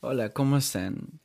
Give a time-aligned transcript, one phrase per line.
[0.00, 1.20] Hola, ¿cómo están?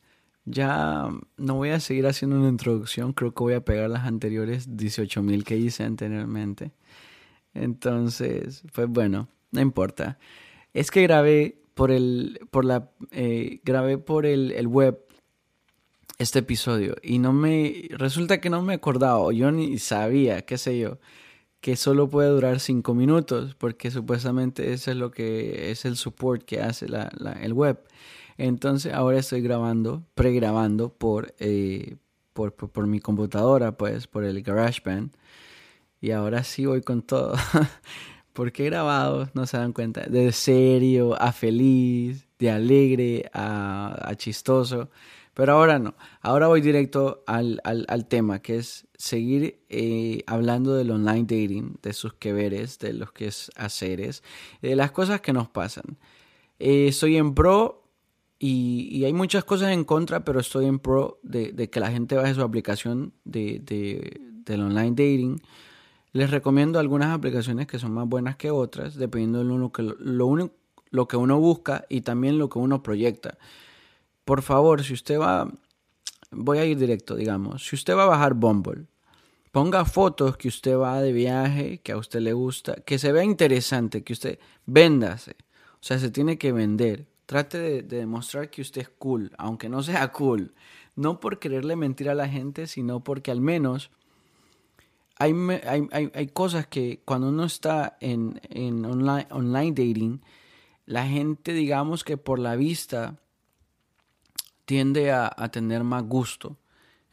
[0.45, 4.67] Ya no voy a seguir haciendo una introducción, creo que voy a pegar las anteriores
[4.67, 6.71] 18.000 que hice anteriormente.
[7.53, 10.17] Entonces, pues bueno, no importa.
[10.73, 14.99] Es que grabé por el, por la, eh, grabé por el, el, web
[16.17, 20.79] este episodio y no me, resulta que no me acordaba, yo ni sabía, qué sé
[20.79, 20.99] yo,
[21.61, 26.43] que solo puede durar 5 minutos, porque supuestamente eso es lo que es el support
[26.43, 27.09] que hace la,
[27.41, 27.79] el web.
[28.37, 31.97] Entonces ahora estoy grabando, pregrabando por, eh,
[32.33, 35.15] por, por, mi computadora, pues por el GarageBand.
[36.01, 37.35] Y ahora sí voy con todo.
[38.33, 44.15] Porque he grabado, no se dan cuenta, de serio a feliz, de alegre a, a
[44.15, 44.89] chistoso.
[45.33, 50.91] Pero ahora no, ahora voy directo al, al, tema, que es seguir eh, hablando del
[50.91, 54.21] online dating, de sus que veres, de los que es haceres,
[54.61, 55.97] de las cosas que nos pasan.
[56.59, 57.82] Eh, estoy en pro
[58.45, 62.33] y, hay muchas cosas en contra, pero estoy en pro de, que la gente baje
[62.33, 65.41] su aplicación de, de, del online dating.
[66.11, 70.27] Les recomiendo algunas aplicaciones que son más buenas que otras, dependiendo de lo, que, lo,
[70.27, 70.51] uno,
[70.89, 73.37] lo que uno busca y también lo que uno proyecta.
[74.25, 75.49] Por favor, si usted va,
[76.29, 78.87] voy a ir directo, digamos, si usted va a bajar Bumble,
[79.53, 83.23] ponga fotos que usted va de viaje, que a usted le gusta, que se vea
[83.23, 85.37] interesante, que usted véndase.
[85.75, 87.12] O sea, se tiene que vender.
[87.33, 90.53] Trate de, de, demostrar que usted es cool, aunque no sea cool.
[90.95, 93.89] No por quererle mentir a la gente, sino porque al menos
[95.17, 95.33] hay,
[95.65, 100.21] hay, hay, hay cosas que cuando uno está en, en online, online dating,
[100.85, 103.15] la gente, digamos que por la vista,
[104.65, 106.57] tiende a, a, tener más gusto.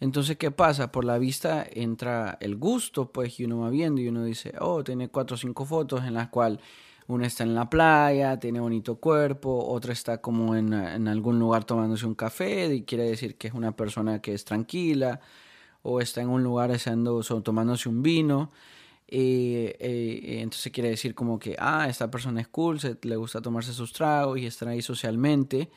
[0.00, 0.92] Entonces, ¿qué pasa?
[0.92, 4.84] Por la vista entra el gusto, pues, y uno va viendo y uno dice, oh,
[4.84, 6.60] tiene cuatro o cinco fotos en las cuales
[7.14, 11.64] una está en la playa, tiene bonito cuerpo, otra está como en, en, algún lugar
[11.64, 15.20] tomándose un café y quiere decir que es una persona que es tranquila,
[15.82, 18.50] o está en un lugar haciendo, o tomándose un vino.
[19.08, 23.42] Eh, eh, entonces quiere decir como que, ah, esta persona es cool, se, le gusta
[23.42, 25.70] tomarse sus tragos y estar ahí socialmente.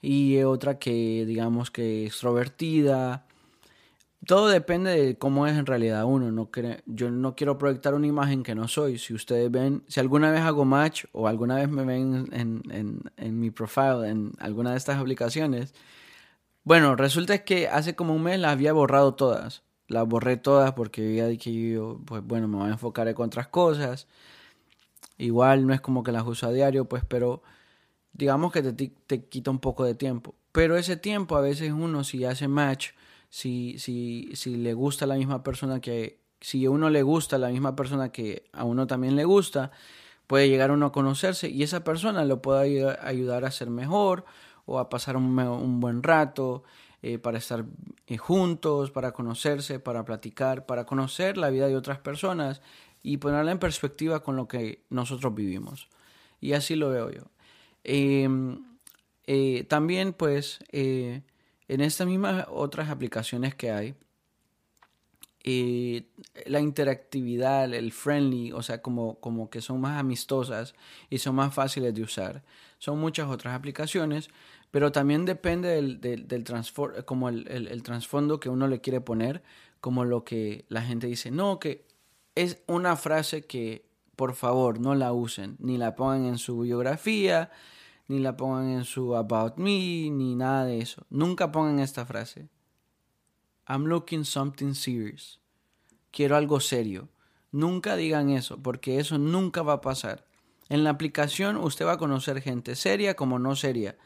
[0.00, 3.26] Y otra que digamos que extrovertida,
[4.26, 6.30] todo depende de cómo es en realidad uno.
[6.32, 6.50] No
[6.86, 8.98] yo no quiero proyectar una imagen que no soy.
[8.98, 13.00] Si ustedes ven, si alguna vez hago match o alguna vez me ven en, en,
[13.16, 15.74] en mi profile en alguna de estas aplicaciones,
[16.64, 19.62] bueno, resulta que hace como un mes las había borrado todas.
[19.86, 23.48] Las borré todas porque había dicho yo, pues bueno, me voy a enfocar en otras
[23.48, 24.06] cosas.
[25.16, 27.42] Igual no es como que las uso a diario, pues, pero
[28.12, 30.34] digamos que te, te quita un poco de tiempo.
[30.52, 32.90] Pero ese tiempo a veces uno si hace match
[33.28, 37.48] si, si, si le gusta la misma persona que, si a uno le gusta la
[37.48, 39.70] misma persona que a uno también le gusta,
[40.26, 44.24] puede llegar uno a conocerse y esa persona lo puede ayudar a ser mejor
[44.66, 46.62] o a pasar un, buen rato,
[47.00, 47.64] eh, para estar
[48.06, 52.60] eh, juntos, para conocerse, para platicar, para conocer la vida de otras personas
[53.02, 55.88] y ponerla en perspectiva con lo que nosotros vivimos.
[56.40, 57.22] Y así lo veo yo.
[57.84, 58.28] Eh,
[59.68, 60.58] también pues
[61.68, 63.94] en estas mismas otras aplicaciones que hay,
[65.44, 66.04] eh,
[66.46, 70.74] la interactividad, el friendly, o sea, como, como que son más amistosas
[71.08, 72.42] y son más fáciles de usar.
[72.78, 74.28] Son muchas otras aplicaciones,
[74.70, 76.44] pero también depende del, del,
[77.04, 79.42] como el, el trasfondo que uno le quiere poner,
[79.80, 81.86] como lo que la gente dice, no, que
[82.34, 83.86] es una frase que
[84.16, 87.50] por favor no la usen, ni la pongan en su biografía,
[88.08, 91.06] ni la pongan en su about me, ni nada de eso.
[91.10, 92.48] Nunca pongan esta frase.
[93.68, 95.40] I'm looking something serious.
[96.10, 97.08] Quiero algo serio.
[97.52, 100.24] Nunca digan eso, porque eso nunca va a pasar.
[100.68, 103.96] En la aplicación usted va a conocer gente seria como no seria.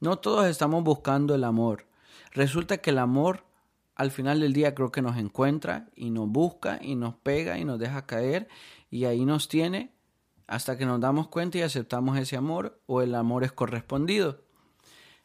[0.00, 1.86] No todos estamos buscando el amor.
[2.32, 3.44] Resulta que el amor
[3.94, 7.64] al final del día creo que nos encuentra y nos busca y nos pega y
[7.64, 8.48] nos deja caer
[8.90, 9.92] y ahí nos tiene
[10.48, 14.42] hasta que nos damos cuenta y aceptamos ese amor o el amor es correspondido.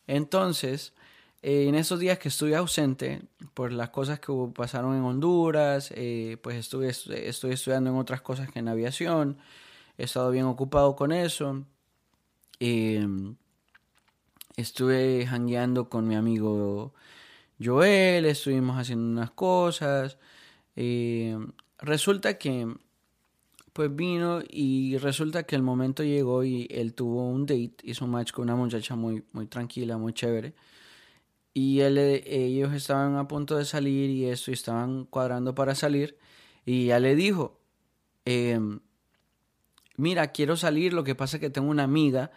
[0.05, 0.93] Entonces,
[1.41, 3.23] eh, en esos días que estuve ausente
[3.53, 8.51] por las cosas que pasaron en Honduras, eh, pues estuve, estoy estudiando en otras cosas
[8.51, 9.37] que en aviación,
[9.97, 11.65] he estado bien ocupado con eso.
[12.59, 13.07] Eh,
[14.57, 16.93] estuve hangueando con mi amigo
[17.63, 20.17] Joel, estuvimos haciendo unas cosas.
[21.79, 22.67] resulta que
[23.73, 28.11] pues vino y resulta que el momento llegó y él tuvo un date, hizo un
[28.11, 30.53] match con una muchacha muy, muy tranquila, muy chévere.
[31.53, 36.17] Y él, ellos estaban a punto de salir y eso, y estaban cuadrando para salir.
[36.65, 37.59] Y ya le dijo,
[38.25, 38.59] eh,
[39.97, 42.31] mira, quiero salir, lo que pasa es que tengo una amiga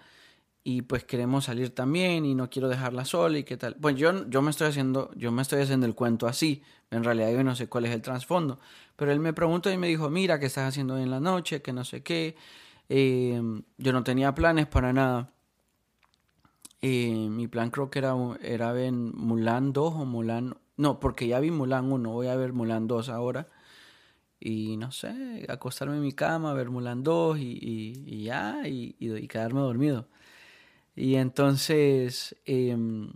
[0.69, 3.77] y pues queremos salir también y no quiero dejarla sola y qué tal.
[3.77, 6.61] Pues yo, yo me estoy haciendo, yo me estoy haciendo el cuento así.
[6.91, 8.59] En realidad yo no sé cuál es el trasfondo.
[8.97, 11.63] Pero él me preguntó y me dijo, mira, ¿qué estás haciendo hoy en la noche?
[11.63, 12.35] Que no sé qué.
[12.89, 13.41] Eh,
[13.79, 15.31] yo no tenía planes para nada.
[16.83, 20.57] Eh, mi plan creo que era, era ver Mulan 2 o Mulan...
[20.77, 23.47] No, porque ya vi Mulan 1, voy a ver Mulan 2 ahora.
[24.41, 29.29] Y no sé, acostarme en mi cama, ver Mulan 2 y, y, ya, y, y
[29.29, 30.09] quedarme dormido.
[30.97, 33.13] Y entonces, em,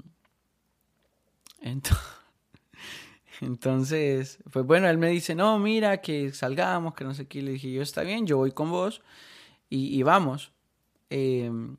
[3.40, 7.42] entonces, pues bueno, él me dice, no, mira, que salgamos, que no sé qué.
[7.42, 9.00] Le dije, yo está bien, yo voy con vos
[9.70, 10.52] y, vamos.
[11.08, 11.76] Em,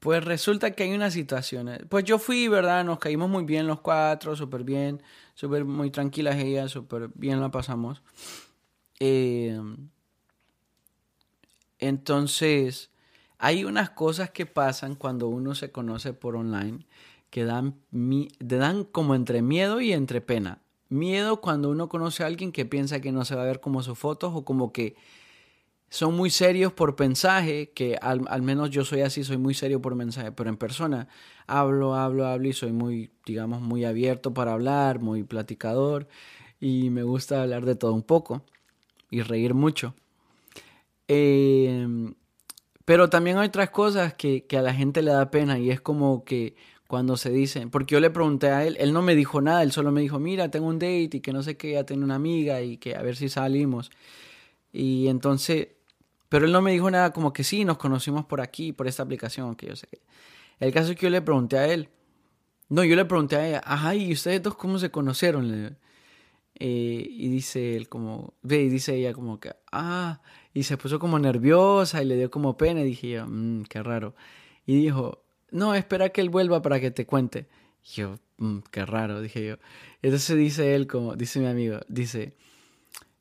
[0.00, 1.68] pues resulta que hay una situación.
[1.68, 2.84] Eh, pues yo fui, ¿verdad?
[2.84, 5.02] Nos caímos muy bien los cuatro, súper bien,
[5.34, 8.02] súper muy tranquilas ella, súper bien la pasamos.
[9.00, 9.90] Em,
[11.78, 12.90] entonces,
[13.38, 16.86] hay unas cosas que pasan cuando uno se conoce por online
[17.30, 17.74] que dan,
[18.38, 20.60] dan como entre miedo y entre pena.
[20.88, 23.82] Miedo cuando uno conoce a alguien que piensa que no se va a ver como
[23.82, 24.96] sus fotos o como que
[25.90, 29.80] son muy serios por mensaje, que al, al, menos yo soy así, soy muy serio
[29.80, 31.08] por mensaje, pero en persona
[31.46, 36.08] hablo, hablo, hablo y soy muy, digamos, muy abierto para hablar, muy platicador
[36.60, 38.42] y me gusta hablar de todo un poco
[39.10, 39.94] y reír mucho.
[41.06, 41.86] Eh,
[42.88, 46.24] pero también hay otras cosas que, a la gente le da pena y es como
[46.24, 46.56] que
[46.86, 49.72] cuando se dicen, porque yo le pregunté a él, él no me dijo nada, él
[49.72, 52.14] solo me dijo, mira, tengo un date y que no sé qué, ya tengo una
[52.14, 53.90] amiga y que a ver si salimos.
[54.72, 55.68] Y entonces,
[56.30, 59.02] pero él no me dijo nada como que sí, nos conocimos por aquí, por esta
[59.02, 59.88] aplicación, que yo sé.
[60.58, 61.90] El caso es que yo le pregunté a él,
[62.70, 65.76] no, yo le pregunté a ella, ajá, ¿y ustedes dos cómo se conocieron?
[66.54, 70.22] Eh, y dice él como, ve, y dice ella como que, ah,
[70.58, 73.80] y se puso como nerviosa y le dio como pena y dije yo, mmm, qué
[73.80, 74.16] raro.
[74.66, 75.22] Y dijo,
[75.52, 77.46] no, espera que él vuelva para que te cuente.
[77.84, 79.56] Y yo, mmm, qué raro, dije yo.
[80.02, 82.34] Entonces dice él como, dice mi amigo, dice,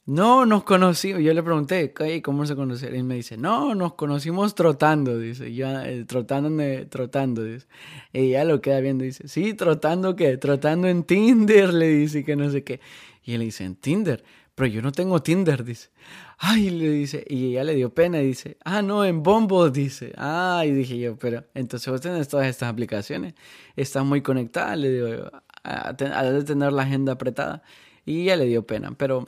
[0.07, 1.21] no, nos conocimos.
[1.21, 1.93] Yo le pregunté,
[2.23, 2.97] ¿cómo se conocieron?
[2.97, 6.49] Y me dice, no, nos conocimos trotando, dice, ya, eh, trotando,
[6.89, 7.67] trotando, dice.
[8.13, 12.35] Y ella lo queda viendo, dice, sí, trotando qué, trotando en Tinder, le dice, que
[12.35, 12.79] no sé qué.
[13.23, 14.23] Y él dice, en Tinder,
[14.55, 15.89] pero yo no tengo Tinder, dice.
[16.39, 20.13] Ay, le dice, y ella le dio pena y dice, ah, no, en Bombo, dice.
[20.17, 23.33] Ay, dije yo, pero entonces vos tenés todas estas aplicaciones,
[23.75, 25.31] estás muy conectada, le digo,
[25.63, 27.63] a, de tener la agenda apretada.
[28.05, 29.27] Y ella le dio pena, pero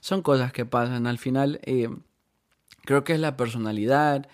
[0.00, 1.06] son cosas que pasan.
[1.06, 1.88] Al final, eh,
[2.84, 4.28] creo que es la personalidad,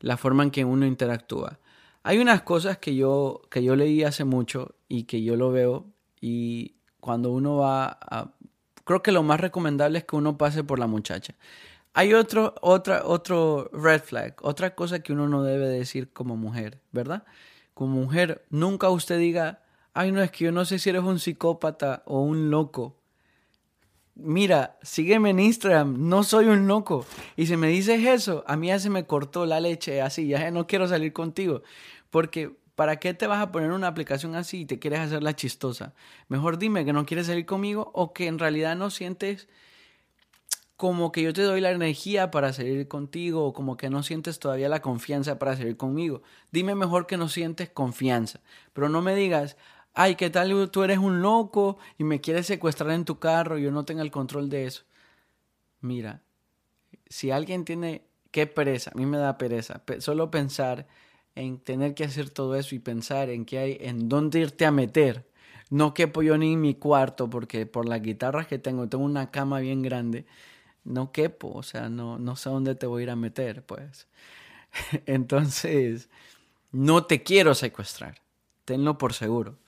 [0.00, 1.58] la forma en que uno interactúa.
[2.04, 5.86] Hay unas cosas que yo, que yo leí hace mucho y que yo lo veo
[6.20, 7.98] y cuando uno va
[8.84, 11.34] creo que lo más recomendable es que uno pase por la muchacha.
[11.94, 16.80] Hay otro, otra, otro red flag, otra cosa que uno no debe decir como mujer,
[16.90, 17.24] ¿verdad?
[17.74, 19.62] Como mujer, nunca usted diga,
[19.92, 22.96] ay, no, es que yo no sé si eres un psicópata o un loco.
[24.14, 27.06] Mira, sígueme en Instagram, no soy un loco.
[27.36, 30.50] Y si me dices eso, a mí ya se me cortó la leche así, ya
[30.50, 31.62] no quiero salir contigo.
[32.10, 35.36] Porque ¿Para qué te vas a poner una aplicación así y te quieres hacer la
[35.36, 35.94] chistosa?
[36.28, 39.48] Mejor dime que no quieres salir conmigo o que en realidad no sientes
[40.82, 44.40] como que yo te doy la energía para salir contigo o como que no sientes
[44.40, 46.22] todavía la confianza para salir conmigo.
[46.50, 48.40] Dime mejor que no sientes confianza,
[48.72, 49.56] pero no me digas,
[49.94, 53.62] ay, ¿qué tal tú eres un loco y me quieres secuestrar en tu carro y
[53.62, 54.82] yo no tenga el control de eso?
[55.80, 56.24] Mira,
[57.08, 58.02] si alguien tiene,
[58.32, 60.88] qué pereza, a mí me da pereza, solo pensar
[61.36, 64.72] en tener que hacer todo eso y pensar en qué hay, en dónde irte a
[64.72, 65.30] meter.
[65.70, 69.30] No quepo yo ni en mi cuarto porque por las guitarras que tengo, tengo una
[69.30, 70.26] cama bien grande,
[70.84, 74.06] no quepo, o sea, no, no sé dónde te voy a ir a meter, pues.
[75.06, 76.08] Entonces,
[76.72, 78.20] no te quiero secuestrar,
[78.64, 79.58] tenlo por seguro.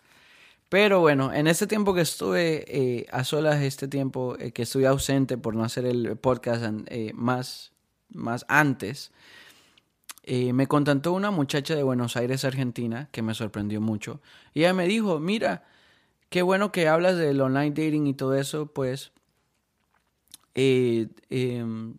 [0.75, 4.89] Pero bueno, en este tiempo que estuve eh, a solas, este tiempo eh, que estuve
[4.89, 7.73] ausente por no hacer el podcast eh, más,
[8.09, 9.13] más antes,
[10.27, 14.21] me contactó una muchacha de Buenos Aires, Argentina, que me sorprendió mucho.
[14.53, 15.65] Y ella me dijo, mira,
[16.29, 19.13] qué bueno que hablas del online dating y todo eso, pues...
[20.55, 21.97] Eh, em,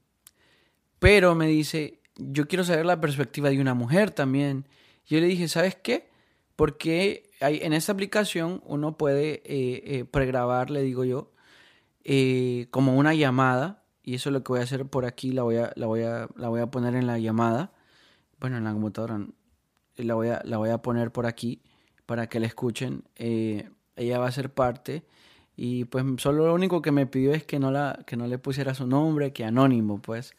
[1.00, 4.68] pero me dice, yo quiero saber la perspectiva de una mujer también.
[5.06, 6.10] Yo le dije, ¿sabes qué?
[6.56, 11.32] Porque en esta aplicación uno puede eh, pregrabar, le digo yo,
[12.72, 13.84] como una llamada.
[14.04, 16.04] Y eso es lo que voy a hacer por aquí, la voy a, la voy
[16.04, 17.74] a, la voy a poner en la llamada
[18.40, 19.26] bueno, en la computadora
[19.98, 21.62] la voy a, la voy a poner por aquí
[22.06, 23.04] para que la escuchen.
[23.16, 25.04] Eh, ella va a ser parte
[25.56, 28.38] y pues solo lo único que me pidió es que no, la, que no le
[28.38, 30.36] pusiera su nombre, que anónimo, pues.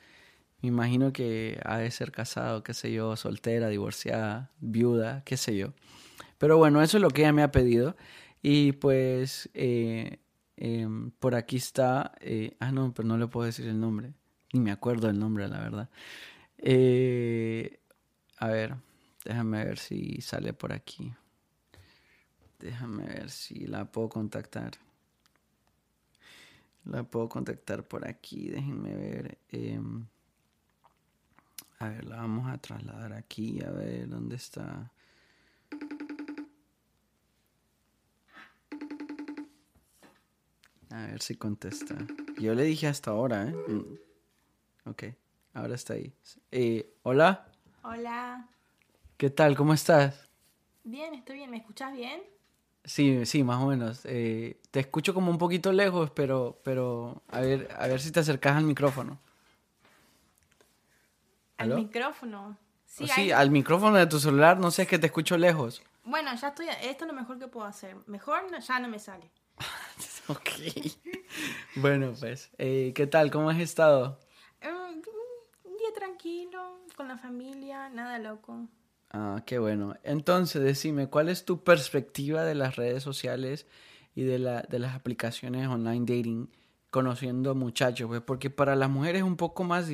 [0.62, 5.56] Me imagino que ha de ser casado, qué sé yo, soltera, divorciada, viuda, qué sé
[5.56, 5.73] yo.
[6.38, 7.96] Pero bueno, eso es lo que ella me ha pedido.
[8.42, 10.20] Y pues eh,
[10.56, 12.12] em, por aquí está...
[12.20, 14.14] Eh, ah, no, pero no le puedo decir el nombre.
[14.52, 15.90] Ni me acuerdo el nombre, la verdad.
[16.58, 17.80] Eh,
[18.38, 18.76] a ver,
[19.25, 21.12] déjame ver si sale por aquí.
[22.58, 24.73] Déjame ver si la puedo contactar.
[26.86, 29.38] La puedo contactar por aquí, déjenme ver.
[29.48, 30.06] Em,
[31.80, 34.92] a ver, la vamos a trasladar aquí, a ver dónde está.
[40.90, 41.96] A ver si contesta.
[42.38, 43.52] Yo le dije hasta ahora, ¿eh?
[43.52, 44.90] Mm.
[44.90, 45.04] Ok,
[45.54, 46.14] ahora está ahí.
[46.52, 47.50] Eh, Hola.
[47.82, 48.48] Hola.
[49.16, 49.56] ¿Qué tal?
[49.56, 50.28] ¿Cómo estás?
[50.84, 51.50] Bien, estoy bien.
[51.50, 52.20] ¿Me escuchas bien?
[52.86, 54.02] Sí, sí, más o menos.
[54.04, 58.20] Eh, te escucho como un poquito lejos, pero, pero a ver, a ver si te
[58.20, 59.18] acercas al micrófono.
[61.58, 62.56] ¿Al micrófono?
[62.84, 65.82] Sí, sí al micrófono de tu celular, no sé, es que te escucho lejos.
[66.04, 67.96] Bueno, ya estoy, esto es lo mejor que puedo hacer.
[68.06, 69.32] Mejor ya no me sale.
[70.28, 70.48] ok.
[71.74, 73.32] bueno, pues, eh, ¿qué tal?
[73.32, 74.20] ¿Cómo has estado?
[74.62, 75.00] Mm,
[75.64, 78.68] un día tranquilo, con la familia, nada loco.
[79.18, 79.94] Ah, qué bueno.
[80.02, 83.66] Entonces, decime, ¿cuál es tu perspectiva de las redes sociales
[84.14, 86.50] y de, la, de las aplicaciones online dating
[86.90, 88.08] conociendo muchachos?
[88.08, 89.88] Pues porque para las mujeres es un poco más...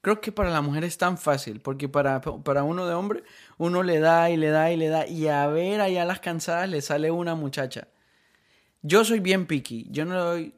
[0.00, 3.24] Creo que para la mujer es tan fácil, porque para, para uno de hombre,
[3.56, 6.68] uno le da y le da y le da, y a ver allá las cansadas
[6.68, 7.88] le sale una muchacha.
[8.82, 10.54] Yo soy bien picky, yo no doy...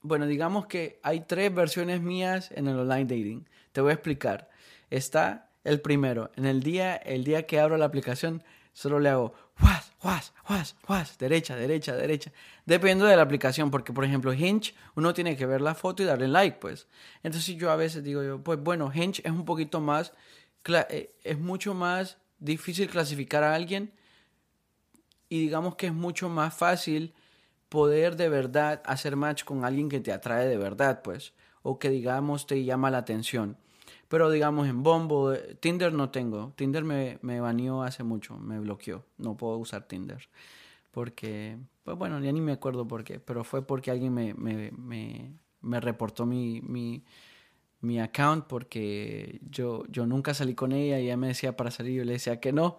[0.00, 3.48] Bueno, digamos que hay tres versiones mías en el online dating.
[3.72, 4.48] Te voy a explicar.
[4.90, 6.30] Está el primero.
[6.36, 10.76] En el día, el día que abro la aplicación, solo le hago was, was, was,
[10.88, 12.32] was, derecha, derecha, derecha.
[12.66, 16.06] Dependiendo de la aplicación, porque por ejemplo Hinge, uno tiene que ver la foto y
[16.06, 16.86] darle like, pues.
[17.22, 20.12] Entonces yo a veces digo yo, pues bueno, Hinge es un poquito más,
[20.66, 23.92] eh, es mucho más difícil clasificar a alguien
[25.28, 27.14] y digamos que es mucho más fácil
[27.68, 31.90] poder de verdad hacer match con alguien que te atrae de verdad, pues, o que
[31.90, 33.56] digamos te llama la atención.
[34.08, 36.52] Pero digamos en Bombo, eh, Tinder no tengo.
[36.56, 39.04] Tinder me, me baneó hace mucho, me bloqueó.
[39.18, 40.28] No puedo usar Tinder.
[40.90, 43.20] Porque, pues bueno, ya ni me acuerdo por qué.
[43.20, 47.04] Pero fue porque alguien me, me, me, me reportó mi, mi,
[47.80, 51.94] mi account porque yo, yo nunca salí con ella y ella me decía para salir,
[51.98, 52.78] yo le decía que no.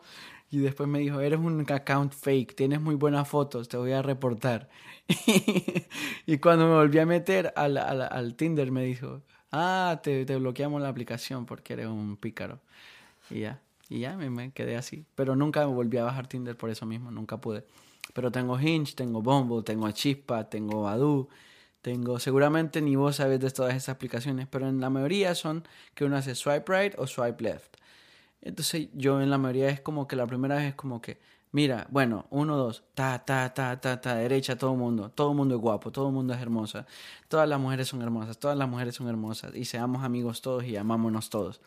[0.49, 4.01] Y después me dijo, eres un account fake, tienes muy buenas fotos, te voy a
[4.01, 4.69] reportar.
[6.25, 9.21] y cuando me volví a meter al, al, al Tinder me dijo,
[9.55, 12.59] ah, te, bloqueamos la aplicación porque eres un pícaro.
[13.29, 15.05] Y ya, y ya me, quedé así.
[15.15, 17.65] Pero nunca me volví a bajar Tinder por eso mismo, nunca pude.
[18.13, 21.29] Pero tengo Hinge, tengo Bumble, tengo Chispa, tengo Badu,
[21.81, 26.05] tengo, seguramente ni vos sabes de todas esas aplicaciones, pero en la mayoría son que
[26.05, 27.77] uno hace swipe right o swipe left.
[28.41, 31.19] Entonces yo en la mayoría es como que la primera vez es como que
[31.51, 35.61] Mira, bueno, uno, dos, ta, ta, ta, ta, ta, derecha, todo mundo, todo mundo es
[35.61, 36.85] guapo, todo mundo es hermosa,
[37.29, 40.75] todas las mujeres son hermosas, todas las mujeres son hermosas, y seamos amigos todos y
[40.75, 41.61] amámonos todos.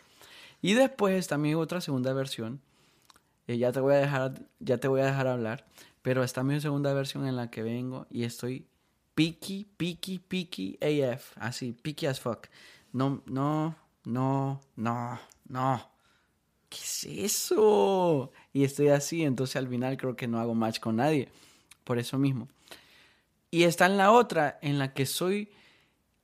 [0.61, 2.61] Y después mi otra segunda versión,
[3.47, 5.64] eh, ya te voy a dejar, ya te voy a dejar hablar,
[6.02, 8.66] pero está mi segunda versión en la que vengo y estoy
[9.14, 12.47] picky, picky, picky AF, así, picky as fuck.
[12.92, 15.18] No, no, no, no,
[15.49, 15.97] no.
[16.68, 18.32] ¿Qué es eso?
[18.52, 21.28] Y estoy así, entonces al final creo que no hago match con nadie,
[21.84, 22.48] por eso mismo.
[23.50, 25.50] Y está en la otra, en la que soy,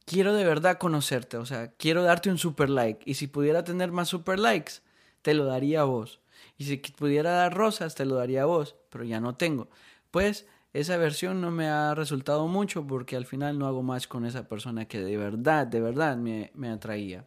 [0.05, 3.93] quiero de verdad conocerte, o sea, quiero darte un super like, y si pudiera tener
[3.93, 4.75] más super likes,
[5.23, 6.21] te lo daría a vos.
[6.59, 9.69] Y si pudiera dar rosas, te lo daría a vos, pero ya no tengo.
[10.11, 14.27] Pues esa versión no me ha resultado mucho porque al final no hago match con
[14.27, 17.27] esa persona que de verdad, de verdad me, me atraía.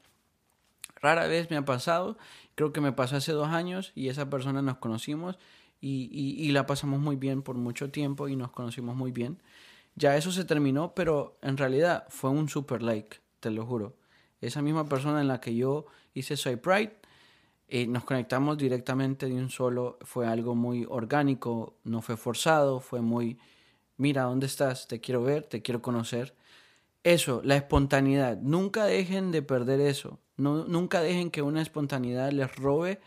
[1.02, 2.18] Rara vez me ha pasado
[2.58, 5.38] Creo que me pasó hace dos años y esa persona nos conocimos
[5.80, 9.40] y, la pasamos muy bien por mucho tiempo y nos conocimos muy bien.
[9.94, 13.96] Ya eso se terminó, pero en realidad fue un super like, te lo juro.
[14.42, 15.86] Esa misma persona en la que yo
[16.16, 16.98] hice Soy Pride,
[17.68, 23.02] eh, nos conectamos directamente de un solo, fue algo muy orgánico, no fue forzado, fue
[23.02, 23.38] muy,
[23.98, 24.88] mira, ¿dónde estás?
[24.88, 26.34] Te quiero ver, te quiero conocer.
[27.08, 30.20] Eso, la espontaneidad, nunca dejen de perder eso.
[30.36, 33.00] No, nunca dejen que una espontaneidad les robe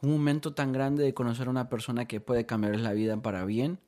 [0.00, 3.44] un momento tan grande de conocer a una persona que puede cambiarles la vida para
[3.44, 3.78] bien.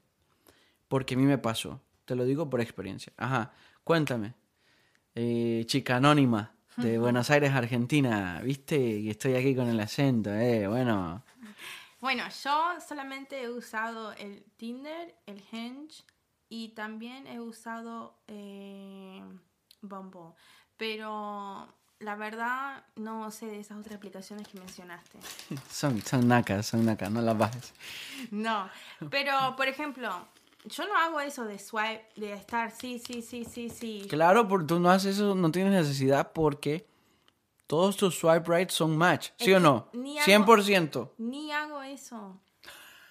[0.87, 1.80] Porque a mí me pasó.
[2.04, 3.14] Te lo digo por experiencia.
[3.16, 3.52] Ajá,
[3.85, 4.35] cuéntame.
[5.14, 8.42] Eh, chica anónima de Buenos Aires, Argentina.
[8.44, 8.76] ¿Viste?
[8.76, 10.68] Y estoy aquí con el acento, ¿eh?
[10.68, 11.25] Bueno.
[12.02, 16.04] Bueno, yo solamente he usado el Tinder, el Hinge
[16.50, 19.23] y también he usado eh,
[19.88, 20.35] Bumble.
[20.76, 21.69] Pero
[22.00, 25.19] la verdad no sé de esas otras aplicaciones que mencionaste.
[25.71, 27.73] Son, son nacas, son nacas, no las bajes.
[28.31, 28.69] No,
[29.11, 30.11] pero por ejemplo,
[30.64, 34.07] yo no hago eso de swipe, de estar sí, sí, sí, sí, sí.
[34.09, 36.87] Claro, porque tú no haces eso, no tienes necesidad porque
[37.67, 39.88] todos tus swipe right son match, ¿sí Es o no?
[39.93, 41.11] ni hago- 100%.
[41.19, 42.41] Ni hago eso.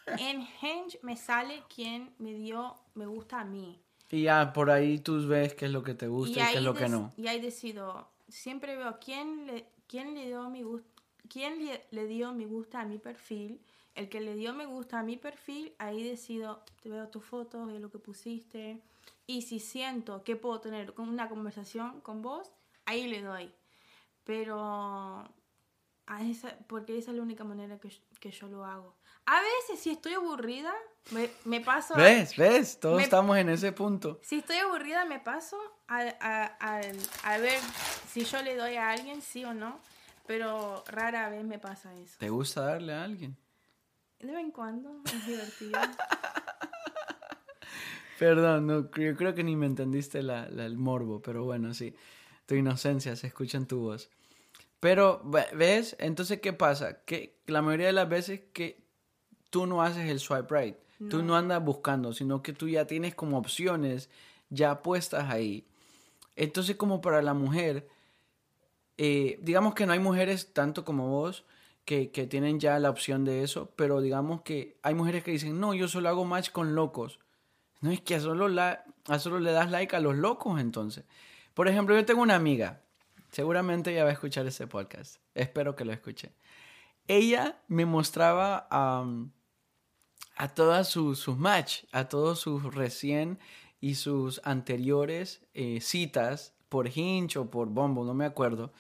[0.06, 3.82] En Hinge me sale quien me dio me gusta a mí.
[4.13, 6.63] Y ya por ahí tú ves qué es lo que te gusta y, qué es
[6.63, 7.12] lo que no.
[7.17, 10.88] Y ahí decido, siempre veo quién le, quién le dio mi gusto,
[11.27, 13.60] quién le, le dio mi gusta a mi perfil.
[13.96, 17.65] El que le dio me gusta a mi perfil, ahí decido, te veo tus fotos,
[17.65, 18.84] veo lo que pusiste.
[19.25, 22.51] Y si siento que puedo tener una conversación con vos,
[22.86, 23.51] ahí le doy.
[24.25, 24.60] Pero
[26.05, 27.89] a esa, porque esa es la única manera que,
[28.20, 28.96] que yo lo hago.
[29.25, 30.74] A veces si estoy aburrida,
[31.12, 31.94] me, me paso...
[31.96, 32.36] a- ¿Ves?
[32.38, 32.80] ¿Ves?
[32.80, 34.20] Todos Me- estamos en ese punto.
[34.22, 36.80] si estoy aburrida, me paso a, a,
[37.24, 37.60] a- ver
[38.12, 39.80] si yo le doy a alguien, sí o no.
[40.25, 42.15] Pero rara vez me pasa eso.
[42.20, 43.36] ¿Te gusta darle a alguien?
[44.20, 45.80] De vez en cuando es divertido.
[48.20, 51.96] Perdón, no, yo creo que ni me entendiste la, la- el morbo, pero bueno, sí.
[52.46, 54.10] Tu inocencia se escucha en tu voz.
[54.80, 55.96] Pero, ve- ¿ves?
[56.00, 57.03] Entonces, ¿qué pasa?
[57.06, 58.83] Que la mayoría de las veces que
[59.53, 60.75] tú no haces el swipe right,
[61.12, 61.36] tú No.
[61.36, 64.10] andas buscando, sino que tú ya tienes como opciones
[64.50, 65.63] ya puestas ahí.
[66.36, 67.88] Entonces, como para la mujer,
[68.98, 71.45] eh, digamos que no hay mujeres tanto como vos
[71.86, 75.60] que, que tienen ya la opción de eso, pero digamos que hay mujeres que dicen,
[75.60, 77.19] no, yo solo hago match con locos.
[77.81, 81.03] No es que a solo, la, a solo le das like a los locos entonces.
[81.53, 82.81] Por ejemplo, yo tengo una amiga,
[83.31, 86.31] seguramente ella va a escuchar este podcast, espero que lo escuche.
[87.07, 89.31] Ella me mostraba am,
[90.36, 93.40] a todas sus, sus match, a todos sus recién
[93.80, 98.72] y sus anteriores eh, citas por Hinge o por Bumble, no me acuerdo.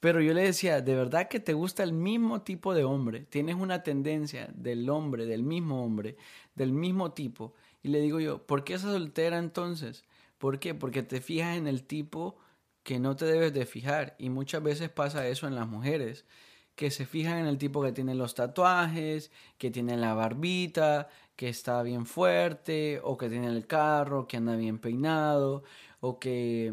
[0.00, 3.56] Pero yo le decía, de verdad que te gusta el mismo tipo de hombre, tienes
[3.56, 6.16] una tendencia del hombre, del mismo hombre,
[6.54, 7.54] del mismo tipo.
[7.82, 10.04] Y le digo yo, ¿por qué esa soltera entonces?
[10.36, 10.74] ¿Por qué?
[10.74, 12.36] Porque te fijas en el tipo
[12.82, 14.14] que no te debes de fijar.
[14.18, 16.26] Y muchas veces pasa eso en las mujeres,
[16.74, 21.48] que se fijan en el tipo que tiene los tatuajes, que tiene la barbita, que
[21.48, 25.62] está bien fuerte, o que tiene el carro, que anda bien peinado,
[26.00, 26.72] o que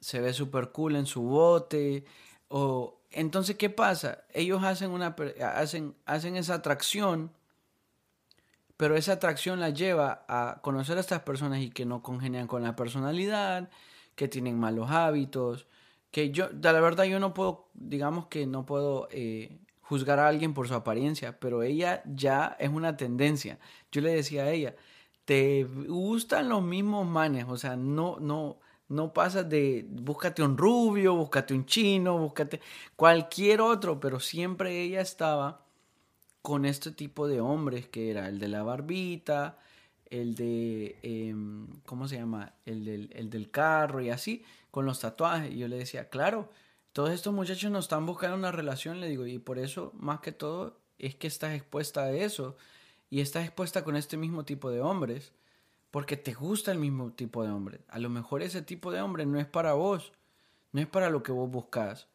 [0.00, 2.04] se ve súper cool en su bote.
[2.48, 4.24] O entonces, ¿qué pasa?
[4.32, 5.14] Ellos hacen una
[5.56, 7.30] hacen, hacen esa atracción,
[8.76, 12.62] pero esa atracción la lleva a conocer a estas personas y que no congenian con
[12.62, 13.70] la personalidad,
[14.16, 15.66] que tienen malos hábitos,
[16.14, 20.54] que yo, la verdad yo no puedo, digamos que no puedo eh, juzgar a alguien
[20.54, 23.58] por su apariencia, pero ella ya es una tendencia.
[23.90, 24.76] Yo le decía a ella,
[25.24, 31.16] te gustan los mismos manes, o sea, no, no, no pasas de, búscate un rubio,
[31.16, 32.60] búscate un chino, búscate
[32.94, 35.66] cualquier otro, pero siempre ella estaba
[36.42, 39.58] con este tipo de hombres que era el de la barbita,
[40.10, 42.54] el de, em, ¿cómo se llama?
[42.64, 45.52] El del, el del carro y así, con los tatuajes.
[45.52, 46.50] Y yo le decía, claro,
[46.92, 50.32] todos estos muchachos no están buscando una relación, le digo, y por eso, más que
[50.32, 52.56] todo, es que estás expuesta a eso
[53.08, 55.32] y estás expuesta con este mismo tipo de hombres,
[55.92, 57.82] porque te gusta el mismo tipo de hombre.
[57.86, 60.12] A lo mejor ese tipo de hombre no es para vos,
[60.72, 62.08] no es para lo que vos buscas.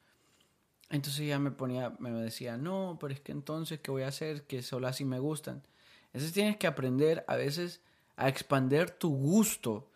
[0.89, 4.43] Entonces ella me ponía, me decía, no, pero es que entonces, ¿qué voy a hacer?
[4.47, 5.63] Que solo así me gustan.
[6.07, 7.79] Entonces tienes que aprender a veces
[8.17, 9.88] a expander tu gusto.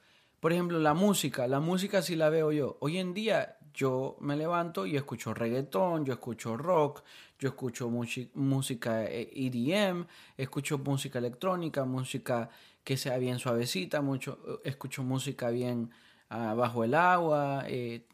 [0.43, 2.75] Por ejemplo, la música, la música sí la veo yo.
[2.81, 7.01] Hoy en día yo me levanto y escucho reggaetón, yo escucho rock,
[7.39, 12.49] yo escucho música eh, EDM, escucho música electrónica, música
[12.83, 15.91] que sea bien suavecita, mucho, eh, escucho música bien
[16.27, 18.05] ah, bajo el agua, eh,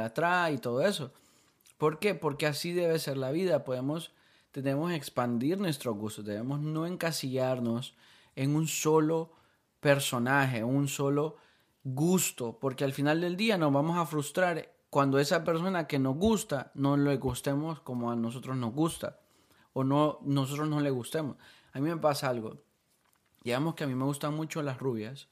[0.00, 1.12] atrás y todo eso.
[1.78, 2.14] ¿Por qué?
[2.14, 3.64] Porque así debe ser la vida.
[3.64, 4.12] Podemos,
[4.52, 6.24] tenemos que expandir nuestros gustos.
[6.24, 7.96] Debemos no encasillarnos
[8.36, 9.32] en un solo
[9.80, 11.38] personaje, un solo
[11.84, 16.16] gusto, porque al final del día nos vamos a frustrar cuando esa persona que nos
[16.16, 19.20] gusta no le gustemos como a nosotros nos gusta
[19.72, 21.36] o no nosotros no le gustemos.
[21.72, 22.58] A mí me pasa algo.
[23.42, 25.28] Digamos que a mí me gustan mucho las rubias.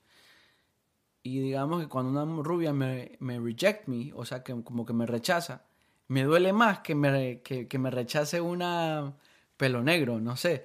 [1.23, 4.95] Y digamos que cuando una rubia me, me reject me, o sea, que como que
[4.95, 5.65] me rechaza,
[6.09, 9.15] me duele más que me, que, que me rechace una
[9.57, 10.65] pelo negro, no sé.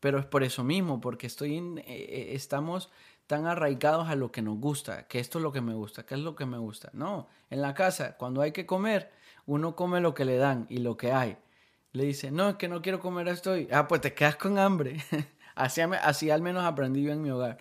[0.00, 2.90] Pero es por eso mismo, porque estoy eh, eh, estamos
[3.28, 6.14] tan arraigados a lo que nos gusta, que esto es lo que me gusta, que
[6.16, 6.90] es lo que me gusta.
[6.94, 9.12] No, en la casa, cuando hay que comer,
[9.46, 11.36] uno come lo que le dan y lo que hay.
[11.92, 13.56] Le dice, no, es que no quiero comer esto.
[13.56, 14.96] y- Ah, pues te quedas con hambre.
[15.54, 17.58] así, así al menos aprendí yo en mi hogar,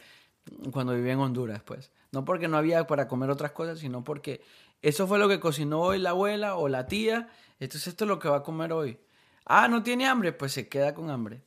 [0.72, 1.92] cuando vivía en Honduras, pues.
[2.12, 4.42] No porque no había para comer otras cosas, sino porque
[4.82, 8.20] eso fue lo que cocinó hoy la abuela o la tía, entonces esto es lo
[8.20, 9.00] que va a comer hoy.
[9.46, 11.44] Ah, no tiene hambre, pues se queda con hambre.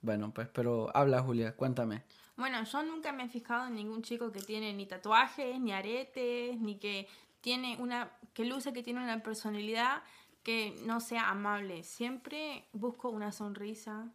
[0.00, 2.02] Bueno, pues, pero habla Julia, cuéntame.
[2.36, 6.58] Bueno, yo nunca me he fijado en ningún chico que tiene ni tatuajes, ni aretes,
[6.58, 7.08] ni que
[7.40, 10.02] tiene una, que luce que tiene una personalidad
[10.42, 11.84] que no sea amable.
[11.84, 14.12] Siempre busco una sonrisa,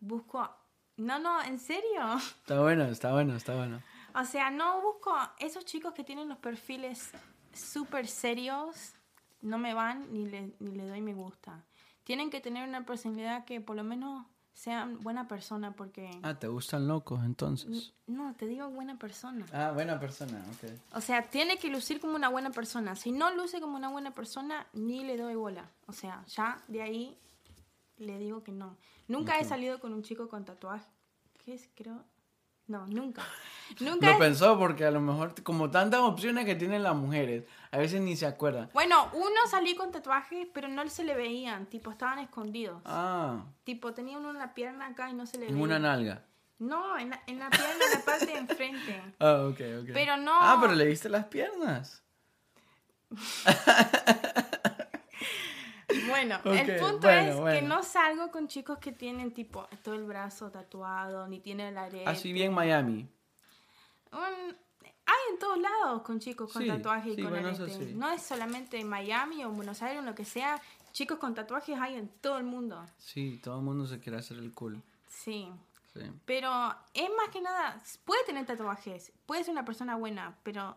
[0.00, 0.50] busco...
[0.96, 2.16] No, no, ¿en serio?
[2.40, 3.80] Está bueno, está bueno, está bueno.
[4.14, 7.12] O sea, no busco esos chicos que tienen los perfiles
[7.52, 8.94] súper serios,
[9.40, 11.64] no me van ni le, ni le doy me gusta.
[12.02, 14.26] Tienen que tener una personalidad que por lo menos
[14.58, 16.10] sean buena persona porque...
[16.24, 17.94] Ah, ¿te gustan locos entonces?
[18.08, 19.46] No, te digo buena persona.
[19.52, 20.96] Ah, buena persona, ok.
[20.96, 22.96] O sea, tiene que lucir como una buena persona.
[22.96, 25.70] Si no luce como una buena persona, ni le doy bola.
[25.86, 27.16] O sea, ya de ahí
[27.98, 28.76] le digo que no.
[29.06, 30.88] Nunca he salido con un chico con tatuaje.
[31.44, 31.68] ¿Qué es?
[31.76, 32.02] Creo...
[32.68, 33.22] No, nunca.
[33.80, 34.12] Nunca.
[34.12, 38.00] Lo pensó porque a lo mejor, como tantas opciones que tienen las mujeres, a veces
[38.00, 38.70] ni se acuerdan.
[38.72, 42.80] Bueno, uno salí con tatuajes, pero no se le veían, tipo, estaban escondidos.
[42.86, 43.44] Ah.
[43.64, 45.64] Tipo, tenía uno en la pierna acá y no se le En veía.
[45.64, 46.22] una nalga.
[46.58, 49.02] No, en la, en la pierna, en la parte de enfrente.
[49.20, 49.90] Ah, ok, ok.
[49.92, 50.32] Pero no.
[50.34, 52.02] Ah, pero le viste las piernas.
[56.08, 60.04] Bueno, el punto bueno, es que no salgo con chicos que tienen, tipo, todo el
[60.04, 62.06] brazo tatuado, ni tienen la arete.
[62.06, 63.08] Así bien Miami.
[64.12, 64.56] Un-
[65.10, 67.86] hay en todos lados con chicos con Sí, tatuajes sí, y con bueno, eso arete.
[67.86, 67.94] sí.
[67.94, 70.60] No es solamente en Miami o en Buenos Aires o lo que sea.
[70.92, 72.84] Chicos con tatuajes hay en todo el mundo.
[72.98, 74.82] Sí, todo el mundo se quiere hacer el cool.
[75.08, 75.50] Sí.
[75.94, 76.00] Sí.
[76.26, 76.50] Pero
[76.92, 80.76] es más que nada, puede tener tatuajes, puede ser una persona buena, pero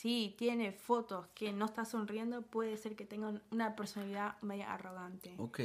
[0.00, 5.34] si tiene fotos que no está sonriendo, puede ser que tenga una personalidad media arrogante.
[5.38, 5.60] Ok,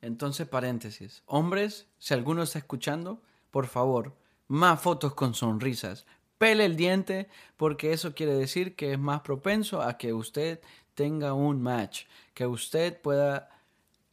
[0.00, 1.22] entonces paréntesis.
[1.26, 3.20] Hombres, si alguno está escuchando,
[3.50, 4.14] por favor,
[4.48, 6.06] más fotos con sonrisas.
[6.38, 10.60] Pele el diente porque eso quiere decir que es más propenso a que usted
[10.94, 13.50] tenga un match, que usted pueda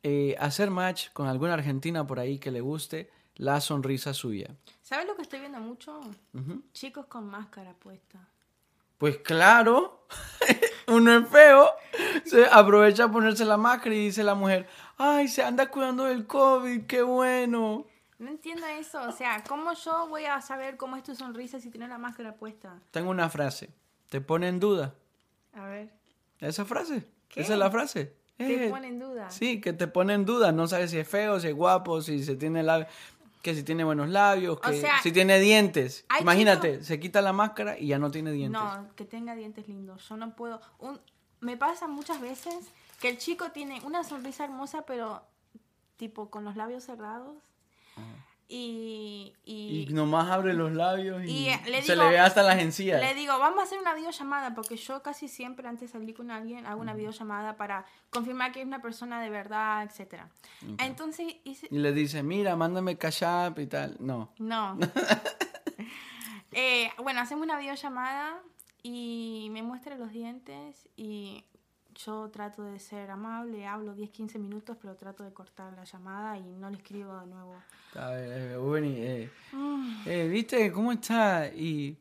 [0.04, 4.54] eh, hacer match con alguna argentina por ahí que le guste la sonrisa suya.
[4.84, 6.02] ¿Sabes lo que estoy viendo mucho?
[6.74, 8.31] Chicos con máscara puesta.
[9.02, 10.06] Pues claro,
[10.88, 11.72] uno es feo,
[12.24, 14.68] se aprovecha a ponerse la máscara y dice la mujer,
[15.00, 17.88] ay, se anda cuidando del COVID, qué bueno.
[18.20, 19.02] No entiendo eso.
[19.02, 22.36] O sea, ¿cómo yo voy a saber cómo es tu sonrisa si tienes la máscara
[22.36, 22.76] puesta?
[22.92, 23.72] Tengo una frase,
[24.08, 24.94] te pone en duda.
[25.56, 25.90] A ver.
[26.40, 27.04] ¿Esa frase?
[27.28, 27.42] ¿Qué?
[27.42, 28.14] Esa es la frase.
[28.38, 29.32] Te Eh, pone en duda.
[29.32, 32.24] Sí, que te pone en duda, no sabes si es feo, si es guapo, si
[32.24, 32.88] se tiene la-
[33.42, 36.06] que si tiene buenos labios, que sea, si tiene dientes.
[36.20, 38.62] Imagínate, se quita la máscara y ya no tiene dientes.
[38.62, 40.08] No, que tenga dientes lindos.
[40.08, 40.62] Yo no puedo.
[40.80, 41.00] Un,
[41.40, 42.56] me pasa muchas veces
[43.00, 45.24] que el chico tiene una sonrisa hermosa, pero
[45.98, 47.36] tipo con los labios cerrados.
[48.54, 52.20] Y, y, Y nomás abre los labios y, y, eh, le se digo- le ve
[52.20, 53.00] hasta las encías.
[53.00, 56.32] le digo, vamos a hacer una videollamada, porque yo casi siempre antes de salir con
[56.32, 60.30] alguien hago una videollamada para confirmar que es una persona de verdad, etcétera.
[60.80, 63.96] Entonces hice, Y le dice, mira, mándame cash app y tal.
[64.00, 64.34] No.
[64.38, 64.78] No.
[66.54, 68.42] Eh, bueno, hacemos una videollamada
[68.84, 71.46] y me muestra los dientes y
[72.06, 76.38] yo trato de ser amable, hablo 10, 15 minutos, pero trato de cortar la llamada
[76.38, 77.56] y no le escribo de nuevo.
[77.96, 79.96] A ver, eh, Ubeni, eh, Mm.
[80.06, 81.48] eh, ¿viste cómo está?
[81.48, 81.98] Y,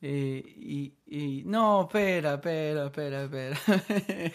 [0.00, 3.56] eh, y, y, no, espera, espera, espera, espera.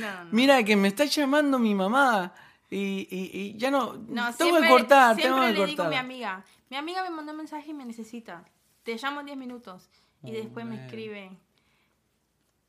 [0.00, 0.30] No, no.
[0.32, 2.32] Mira, que me está llamando mi mamá
[2.70, 5.86] y, y, ya no, No, tengo siempre, que cortar, siempre tengo que le digo a
[5.86, 5.90] cortar.
[5.90, 8.44] mi amiga, mi amiga me mandó un mensaje y me necesita.
[8.82, 9.88] Te llamo en 10 minutos.
[10.22, 11.30] Y Oh, después me escribe,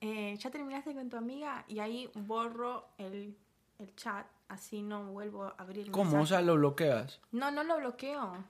[0.01, 1.63] eh, ¿ya terminaste con tu amiga?
[1.67, 3.37] Y ahí borro el,
[3.79, 6.03] el chat, así no vuelvo a abrir ¿Cómo?
[6.11, 6.23] mensaje.
[6.23, 7.19] O sea, lo bloqueas.
[7.31, 8.43] No, no lo bloqueo.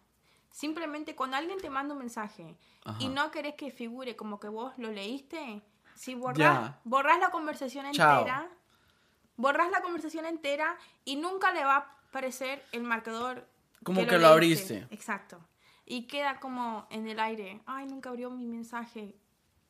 [0.51, 2.55] Simplemente cuando alguien te manda un mensaje
[2.85, 3.09] y Ajá.
[3.09, 5.61] no querés que figure como que vos lo leíste,
[5.95, 6.79] si borrás, Ya.
[6.85, 8.19] borrás la conversación Chao.
[8.19, 8.49] entera,
[9.35, 13.45] borrás la conversación entera y nunca le va a aparecer el marcador.
[13.83, 14.87] Como que lo abriste.
[14.91, 15.39] Exacto.
[15.85, 17.61] Y queda como en el aire.
[17.65, 19.13] Ay, nunca abrió mi mensaje.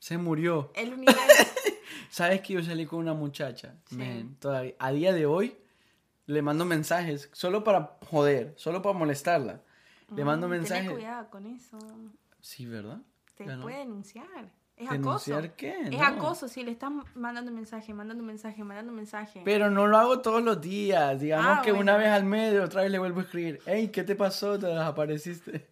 [0.05, 0.71] Se murió.
[0.75, 1.19] El universo.
[2.11, 3.73] ¿Sabes que yo salí con una muchacha?
[3.89, 3.95] Sí.
[3.97, 5.57] Man, todavía, a día de hoy
[6.27, 9.61] le mando mensajes solo para joder, solo para molestarla.
[10.15, 10.83] Le mando Mm, mensajes.
[10.83, 11.79] Tené cuidado con eso.
[12.39, 12.99] Sí, ¿verdad?
[13.33, 13.63] Te Ya no.
[13.63, 14.51] puede denunciar.
[14.77, 15.53] Es ¿Denunciar acoso.
[15.57, 15.75] qué?
[15.85, 16.05] Es No.
[16.05, 19.41] acoso si le estás mandando mensaje, mandando mensaje, mandando mensaje.
[19.43, 21.19] Pero no lo hago todos los días.
[21.19, 21.81] Digamos Ah, que bueno.
[21.81, 23.59] una vez al mes, otra vez le vuelvo a escribir.
[23.65, 24.59] Hey, ¿qué te pasó?
[24.59, 25.67] Te desapareciste.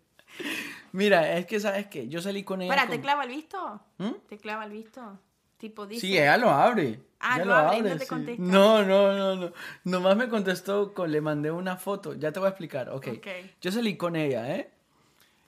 [0.94, 2.08] Mira, es que, ¿sabes qué?
[2.08, 2.70] Yo salí con ella.
[2.72, 3.82] Para, con- ¿te clava el visto?
[3.98, 4.12] ¿Mm?
[4.30, 5.20] ¿Te clava el visto?
[5.58, 6.02] Tipo, dice...
[6.02, 7.00] Sí, ella lo abre.
[7.20, 8.42] Ah, lo abre no te contesta.
[8.44, 9.54] No, no, no, no.
[9.86, 12.14] Nomás me contestó, con, le mandé una foto.
[12.14, 12.90] Ya te voy a explicar.
[12.90, 13.08] ok.
[13.18, 13.28] Ok.
[13.62, 14.72] Yo salí con ella, ¿eh?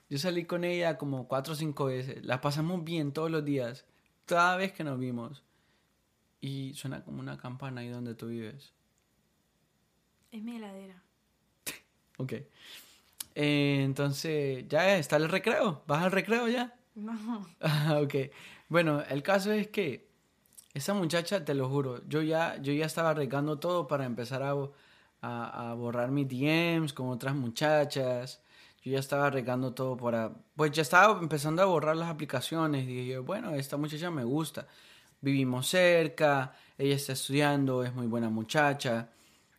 [0.08, 2.24] Yo salí con ella como cuatro o cinco veces.
[2.24, 3.84] La pasamos bien todos los días.
[4.24, 5.42] Cada vez que nos vimos.
[6.40, 8.72] Y suena como una campana ahí donde tú vives.
[10.32, 11.02] Es mi heladera.
[12.18, 12.32] Ok.
[13.36, 15.82] Eh, entonces, ya está el recreo.
[15.86, 16.74] ¿Vas al recreo ya?
[16.94, 17.46] No.
[17.60, 18.14] Ah, ok.
[18.68, 20.08] Bueno, el caso es que
[20.74, 24.54] esa muchacha, te lo juro, yo ya, yo ya estaba regando todo para empezar a,
[25.20, 28.42] a, a borrar mis DMs con otras muchachas.
[28.82, 30.32] Yo ya estaba regando todo para...
[30.56, 32.86] Pues ya estaba empezando a borrar las aplicaciones.
[32.86, 34.66] Dije yo, bueno, esta muchacha me gusta.
[35.20, 39.10] Vivimos cerca, ella está estudiando, es muy buena muchacha,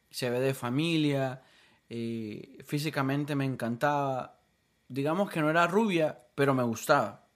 [0.10, 1.42] se ve de familia,
[1.89, 4.39] eh, físicamente me encantaba.
[4.88, 7.28] Digamos que no era rubia, pero me gustaba.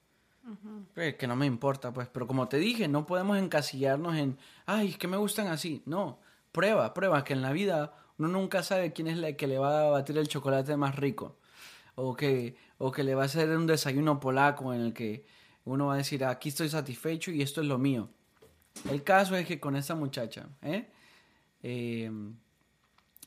[0.94, 2.08] Pues, que no me importa, pues.
[2.08, 5.82] Pero como te dije, no podemos encasillarnos en, ay, es que me gustan así.
[5.86, 6.18] No,
[6.50, 9.86] prueba, prueba, que en la vida uno nunca sabe quién es la que le va
[9.86, 11.36] a batir el chocolate más rico.
[11.94, 15.26] O que, o que le va a hacer un desayuno polaco en el que
[15.64, 18.08] uno va a decir, aquí estoy satisfecho y esto es lo mío.
[18.90, 20.90] El caso es que con esta muchacha, ¿eh?
[21.62, 22.10] Eh,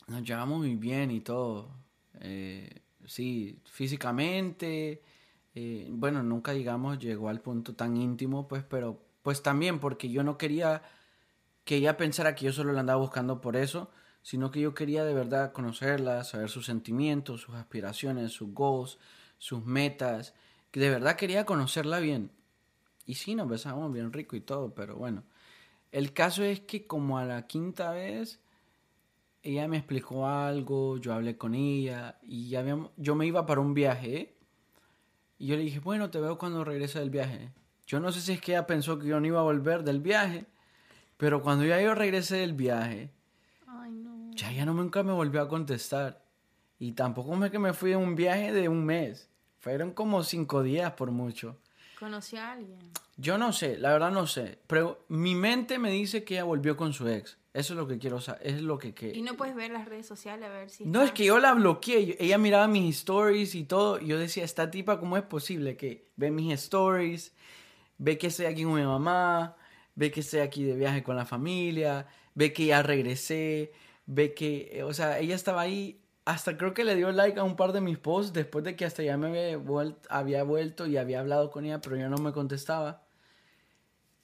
[0.06, 1.70] nos llevamos muy bien y todo.
[2.20, 5.02] Eh, sí, físicamente.
[5.54, 10.22] eh, bueno, nunca digamos llegó al punto tan íntimo, pues, pero pues también porque yo
[10.22, 10.82] no quería
[11.64, 13.90] que ella pensara que yo solo la andaba buscando por eso,
[14.22, 18.98] sino que yo quería de verdad conocerla, saber sus sentimientos, sus aspiraciones, sus goals,
[19.38, 20.34] sus metas,
[20.70, 22.30] que de verdad quería conocerla bien.
[23.06, 25.24] Y sí, nos besábamos bien rico y todo, pero bueno.
[25.92, 28.40] El caso es que como a la quinta vez,
[29.46, 33.60] ella me explicó algo, yo hablé con ella y ya habíamos- yo me iba para
[33.60, 34.34] un viaje.
[35.38, 37.50] Y yo le dije, bueno, te veo cuando regrese del viaje.
[37.86, 40.00] Yo no sé si es que ella pensó que yo no iba a volver del
[40.00, 40.46] viaje,
[41.16, 43.10] pero cuando ya yo regresé del viaje,
[43.66, 44.30] Ay, no.
[44.34, 46.22] ya ella no nunca me volvió a contestar.
[46.78, 49.28] Y tampoco es que me fui de un viaje de un mes.
[49.60, 51.56] Fueron como cinco días por mucho.
[51.98, 52.78] Conocí a alguien.
[53.16, 54.58] Yo no sé, la verdad no sé.
[54.66, 57.38] Pero mi mente me dice que ella volvió con su ex.
[57.56, 58.46] Eso es lo que quiero saber.
[58.46, 58.92] Es lo que...
[58.92, 59.16] que...
[59.16, 60.84] Y no puedes ver las redes sociales a ver si.
[60.84, 62.14] No, es que yo la bloqueé.
[62.20, 63.98] Ella miraba mis stories y todo.
[63.98, 67.34] Y yo decía, esta tipa, ¿cómo es posible que ve mis stories?
[67.96, 69.56] Ve que estoy aquí con mi mamá.
[69.94, 72.06] Ve que estoy aquí de viaje con la familia.
[72.34, 73.72] Ve que ya regresé.
[74.04, 76.02] Ve que, eh, o sea, ella estaba ahí.
[76.26, 78.84] Hasta creo que le dio like a un par de mis posts después de que
[78.84, 82.18] hasta ya me había vuelto, había vuelto y había hablado con ella, pero ya no
[82.18, 83.06] me contestaba.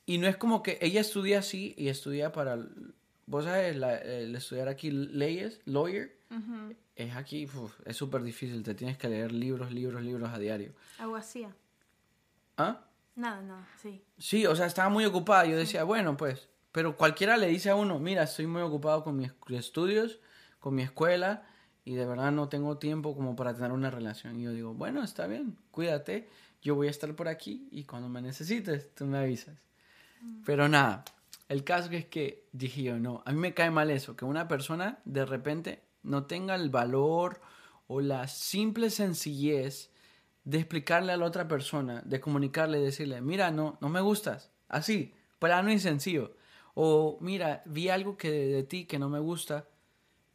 [0.05, 2.59] Y no es como que ella estudia así y estudia para,
[3.27, 6.17] vos sabes, la- el estudiar aquí leyes, lawyer,
[6.97, 10.73] es aquí, uf, es súper difícil, te tienes que leer libros, libros, libros a diario.
[10.99, 11.55] Algo hacía.
[12.57, 12.85] ¿Ah?
[13.17, 14.03] Nada, nada, sí.
[14.19, 15.45] Sí, o sea, estaba muy ocupada.
[15.47, 19.17] Yo decía, bueno, pues, pero cualquiera le dice a uno, mira, estoy muy ocupado con
[19.17, 20.19] mis estudios,
[20.61, 21.47] con mi escuela,
[21.85, 24.39] y de verdad no tengo tiempo como para tener una relación.
[24.39, 26.29] Y yo digo, bueno, está bien, cuídate,
[26.63, 29.59] yo voy a estar por aquí y cuando me necesites, tú me avisas.
[30.47, 31.05] Pero nada,
[31.53, 34.49] el caso es que dije yo, no, a mí me cae mal eso, que una
[34.49, 37.43] persona de repente no tenga el valor
[37.89, 39.91] o la simple sencillez
[40.45, 45.15] de explicarle a la otra persona, de comunicarle, decirle, mira, no, no me gustas, así,
[45.39, 46.35] plano y sencillo.
[46.75, 49.69] O mira, vi algo que de, de ti que no me gusta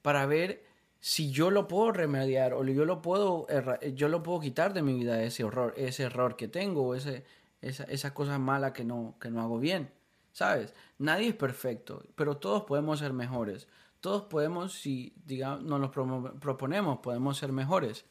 [0.03, 0.63] para ver
[0.99, 3.47] si yo lo puedo remediar o yo lo puedo
[3.95, 7.25] yo lo puedo quitar de mi vida ese error, ese error que tengo, ese,
[7.61, 9.89] esa, esa cosa mala que no, que no hago bien.
[10.37, 10.71] ¿Sabes?
[10.99, 13.67] Nadie es perfecto, pero todos podemos ser mejores.
[14.01, 18.05] Todos podemos, si digamos, nos lo proponemos, podemos ser mejores.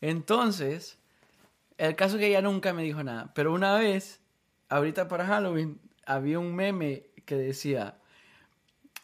[0.00, 0.96] Entonces,
[1.76, 3.32] el caso es que ella nunca me dijo nada.
[3.34, 4.20] Pero una vez,
[4.68, 7.98] ahorita para Halloween, había un meme que decía,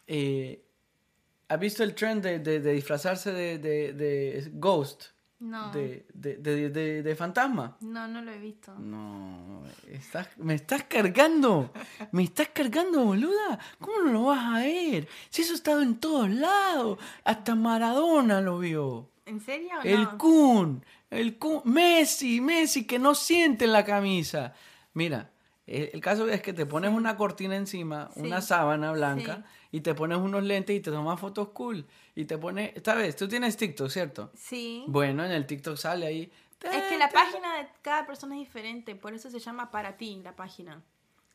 [0.07, 0.65] eh,
[1.49, 5.07] ¿has visto el trend de, disfrazarse de ghost?
[5.41, 5.73] No.
[5.73, 7.77] De, de, de- de- de fantasma.
[7.81, 8.75] No, no lo he visto.
[8.79, 11.73] No, estás, me estás cargando,
[12.13, 13.59] me estás cargando, boluda.
[13.81, 15.09] ¿Cómo no lo vas a ver?
[15.31, 19.09] Si eso ha estado en todos lados, hasta Maradona lo vio.
[19.25, 20.19] ¿En serio o El no?
[20.19, 24.53] Kun, el Kun, Messi, Messi que no siente en la camisa.
[24.93, 25.31] Mira,
[25.67, 28.21] el, el caso es que te pones una cortina encima, Sí.
[28.21, 29.43] una sábana blanca, Sí.
[29.73, 31.87] Y te pones unos lentes y te tomas fotos cool.
[32.15, 34.31] Y te pones, vez, tú tienes TikTok, ¿cierto?
[34.35, 34.85] Sí.
[34.89, 36.33] Bueno, en el TikTok sale ahí.
[36.63, 40.21] Es que la página de cada persona es diferente, por eso se llama para ti
[40.23, 40.83] la página.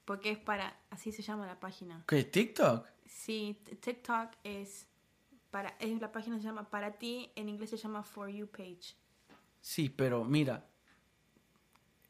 [0.05, 2.03] Porque es para, así se llama la página.
[2.07, 2.23] ¿Qué?
[2.23, 2.85] ¿TikTok?
[3.07, 4.85] Sí, TikTok es
[5.49, 8.95] para, es la página se llama para ti, en inglés se llama for you page.
[9.61, 10.63] Sí, pero mira,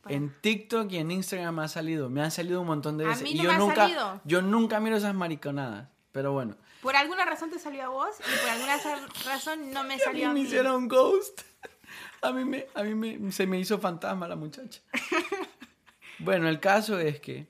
[0.01, 3.05] Para- en TikTok y en Instagram me ha salido, me han salido un montón de
[3.05, 3.29] A veces.
[3.29, 4.21] y yo me ha nunca, salido.
[4.25, 5.87] yo nunca miro esas mariconadas.
[6.15, 6.55] Pero bueno.
[6.81, 8.77] Por alguna razón te salió a vos y por alguna
[9.25, 10.41] razón no me Y a salió mí a me mí.
[10.45, 11.41] hicieron ghost.
[12.21, 14.81] A mí, me, a mí me, se me hizo fantasma la muchacha.
[16.19, 17.45] Bueno, el caso es que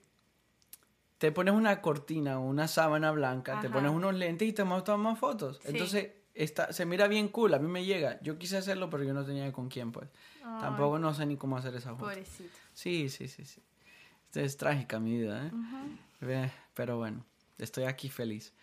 [1.20, 3.76] te pones una cortina o una sábana blanca, te Ajá.
[3.76, 5.58] pones unos lentes y te tomas fotos.
[5.62, 5.68] Sí.
[5.70, 8.20] Entonces, está, se mira bien cool, a mí me llega.
[8.24, 10.10] Yo quise hacerlo, pero yo no tenía con quién, pues.
[10.44, 12.06] Ay, Tampoco no sé ni cómo hacer esa foto.
[12.06, 12.50] Pobrecito.
[12.74, 13.62] Sí, sí, sí, sí.
[14.26, 15.52] Esta es trágica mi vida, ¿eh?
[16.22, 17.24] Eh, Pero bueno,
[17.58, 18.54] estoy aquí feliz.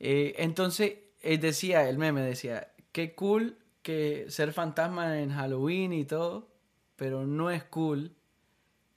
[0.00, 6.04] Eh, entonces, eh, decía, el meme decía, qué cool que ser fantasma en Halloween y
[6.04, 6.48] todo,
[6.96, 8.12] pero no es cool,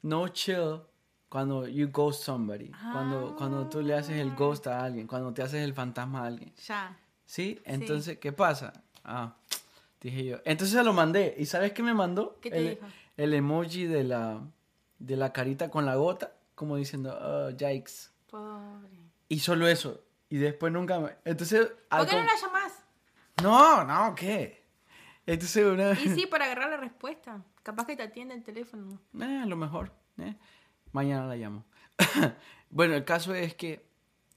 [0.02, 0.82] no chill
[1.30, 5.41] cuando you ghost somebody, cuando, cuando tú le haces el ghost a alguien, cuando te
[5.41, 6.54] haces el fantasma a alguien.
[6.65, 6.97] Ya.
[7.26, 7.60] ¿Sí?
[7.65, 8.71] Entonces, ¿qué pasa?
[9.04, 9.36] Ah,
[10.02, 10.38] dije yo.
[10.45, 11.36] Entonces se lo mandé.
[11.38, 12.38] ¿Y sabes qué me mandó?
[12.41, 12.88] ¿Qué te el, dijo?
[13.17, 14.41] el emoji de la,
[15.00, 18.10] de la carita con la gota, como diciendo, oh, yikes.
[18.30, 18.96] Pobre.
[19.29, 20.03] Y solo eso.
[20.29, 21.19] Y después nunca.
[21.25, 21.71] Entonces...
[21.89, 22.83] ¿Por qué no la llamás?
[23.41, 24.65] No, no, ¿qué?
[25.25, 25.91] Entonces una...
[25.91, 27.43] Y sí, para agarrar la respuesta.
[27.63, 28.99] Capaz que te atiende el teléfono.
[29.19, 29.91] Eh, a lo mejor.
[30.17, 30.35] eh.
[30.91, 31.65] Mañana la llamo.
[32.69, 33.85] bueno, el caso es que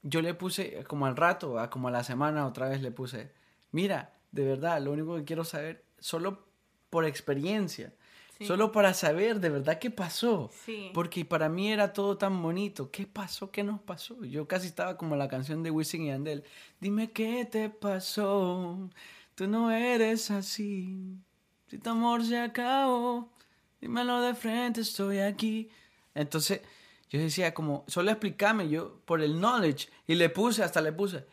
[0.03, 3.31] yo le puse, como al rato, a como a la semana, otra vez le puse,
[3.71, 6.45] mira, de verdad, lo único que quiero saber, solo
[6.89, 7.93] por experiencia,
[8.41, 8.47] Sí.
[8.47, 10.49] solo para saber de verdad qué pasó.
[10.65, 10.89] Sí.
[10.93, 12.89] Porque para mí era todo tan bonito.
[12.89, 13.51] ¿Qué pasó?
[13.51, 14.23] ¿Qué nos pasó?
[14.25, 16.43] Yo casi estaba como la canción de Wisin y Andel.
[16.79, 18.89] Dime qué te pasó.
[19.35, 21.15] Tú no eres así.
[21.67, 23.29] Si tu amor se acabó,
[23.79, 25.69] dímelo de frente, estoy aquí.
[26.15, 26.61] Entonces
[27.11, 29.89] yo decía como, solo explícame yo por el knowledge.
[30.07, 31.25] Y le puse, hasta le puse,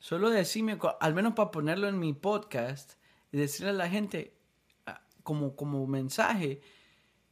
[0.00, 2.94] solo decime, al menos para ponerlo en mi podcast
[3.30, 4.35] y decirle a la gente
[5.26, 6.60] como, como mensaje,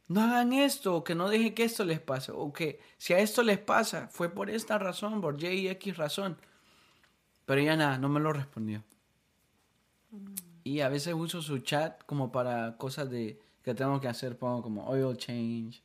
[0.09, 3.19] no hagan esto, o que no dejen que esto les pase, o que si a
[3.19, 6.37] esto les pasa, fue por esta razón, por Y y X razón.
[7.45, 8.83] Pero ya nada, no me lo respondió.
[10.65, 14.61] Y a veces uso su chat como para cosas de que tengo que hacer, pongo
[14.61, 15.81] como oil change.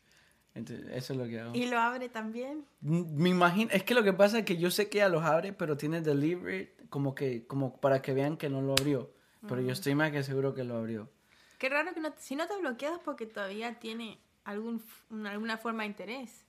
[0.52, 1.54] Entonces, eso es lo que hago.
[1.54, 2.64] ¿Y lo abre también?
[2.80, 5.52] Me imagino, es que lo que pasa es que yo sé que ella los abre,
[5.52, 9.12] pero tiene delivery como que, como para que vean que no lo abrió.
[9.48, 11.08] Pero yo estoy más que seguro que lo abrió.
[11.60, 14.82] Qué raro que no, si no te bloqueas porque todavía tiene algún,
[15.26, 16.46] alguna forma de interés.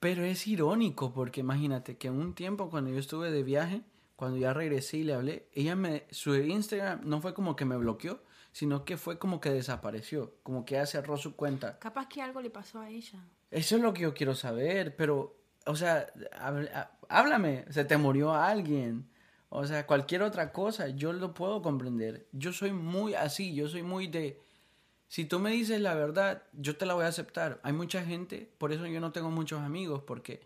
[0.00, 3.82] Pero es irónico porque imagínate que un tiempo cuando yo estuve de viaje,
[4.16, 7.76] cuando ya regresé y le hablé, ella me, su Instagram no fue como que me
[7.76, 11.78] bloqueó, sino que fue como que desapareció, como que ella cerró su cuenta.
[11.78, 13.22] Capaz que algo le pasó a ella.
[13.50, 16.06] Eso es lo que yo quiero saber, pero, o sea,
[17.10, 19.10] háblame, se te murió alguien,
[19.48, 22.26] o sea, cualquier otra cosa, yo lo puedo comprender.
[22.32, 24.40] Yo soy muy así, yo soy muy de,
[25.08, 27.60] si tú me dices la verdad, yo te la voy a aceptar.
[27.62, 30.40] Hay mucha gente, por eso yo no tengo muchos amigos, porque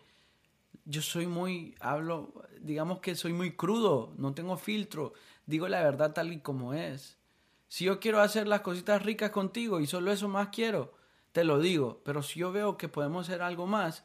[0.85, 5.13] yo soy muy, hablo, digamos que soy muy crudo, no tengo filtro,
[5.45, 7.17] digo la verdad tal y como es.
[7.67, 10.93] Si yo quiero hacer las cositas ricas contigo y solo eso más quiero,
[11.31, 12.01] te lo digo.
[12.03, 14.03] Pero si yo veo que podemos hacer algo más,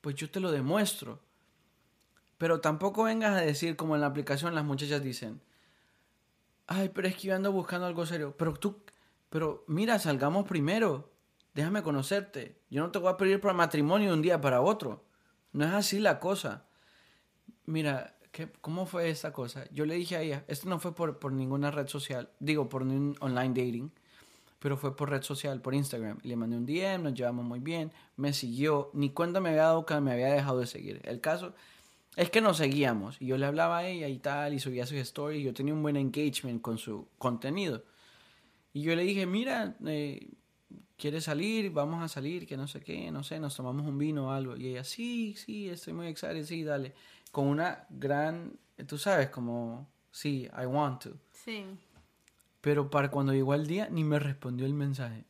[0.00, 1.20] pues yo te lo demuestro.
[2.38, 5.40] Pero tampoco vengas a decir como en la aplicación las muchachas dicen,
[6.68, 8.34] ay, pero es que yo ando buscando algo serio.
[8.38, 8.80] Pero tú,
[9.28, 11.10] pero mira, salgamos primero.
[11.54, 12.60] Déjame conocerte.
[12.70, 15.04] Yo no te voy a pedir para matrimonio de un día para otro.
[15.52, 16.66] No es así la cosa.
[17.66, 19.64] Mira, ¿qué, ¿cómo fue esta cosa?
[19.72, 22.82] Yo le dije a ella, esto no fue por, por ninguna red social, digo, por
[22.82, 23.92] un online dating,
[24.58, 26.18] pero fue por red social, por Instagram.
[26.22, 29.84] Le mandé un DM, nos llevamos muy bien, me siguió, ni cuenta me había dado
[29.84, 31.00] que me había dejado de seguir.
[31.04, 31.54] El caso
[32.18, 34.98] es que nos seguíamos y yo le hablaba a ella y tal, y subía sus
[34.98, 37.84] stories, y yo tenía un buen engagement con su contenido.
[38.72, 40.28] Y yo le dije, mira, eh,
[40.96, 41.70] ¿quieres salir?
[41.70, 44.56] Vamos a salir, que no sé qué, no sé, nos tomamos un vino o algo.
[44.56, 46.92] Y ella, sí, sí, estoy muy excited, sí, dale.
[47.30, 51.10] Con una gran, tú sabes, como, sí, I want to.
[51.30, 51.66] Sí.
[52.60, 55.24] Pero para cuando llegó el día, ni me respondió el mensaje.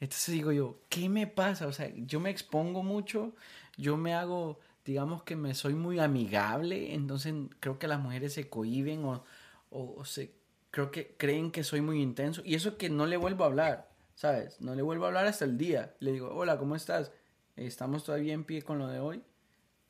[0.00, 1.68] Entonces digo yo, ¿qué me pasa?
[1.68, 3.36] O sea, yo me expongo mucho,
[3.76, 8.48] yo me hago, digamos que me soy muy amigable, entonces creo que las mujeres se
[8.48, 9.24] cohiben o,
[9.70, 10.34] o, se,
[10.70, 12.42] creo que creen que soy muy intenso.
[12.44, 14.60] Y eso que no le vuelvo a hablar, ¿sabes?
[14.60, 15.94] No le vuelvo a hablar hasta el día.
[16.00, 17.12] Le digo, hola, ¿cómo estás?
[17.56, 19.22] ¿Estamos todavía en pie con lo de hoy?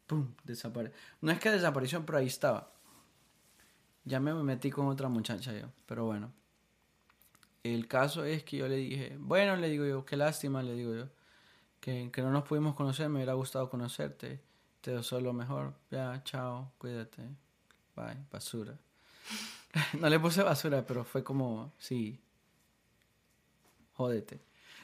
[0.07, 0.35] ¡Pum!
[0.45, 0.97] Desapareció.
[1.21, 2.73] No es que desapareció, pero ahí estaba.
[4.05, 6.33] Ya me metí con otra muchacha yo, pero bueno.
[7.63, 10.95] El caso es que yo le dije, bueno, le digo yo, qué lástima, le digo
[10.95, 11.09] yo,
[11.81, 14.41] que, que no nos pudimos conocer, me hubiera gustado conocerte,
[14.83, 17.23] te deseo lo mejor, ya, chao, cuídate,
[17.97, 18.77] bye, basura.
[19.99, 22.21] no le puse basura, pero fue como, sí,
[23.95, 24.41] jódete.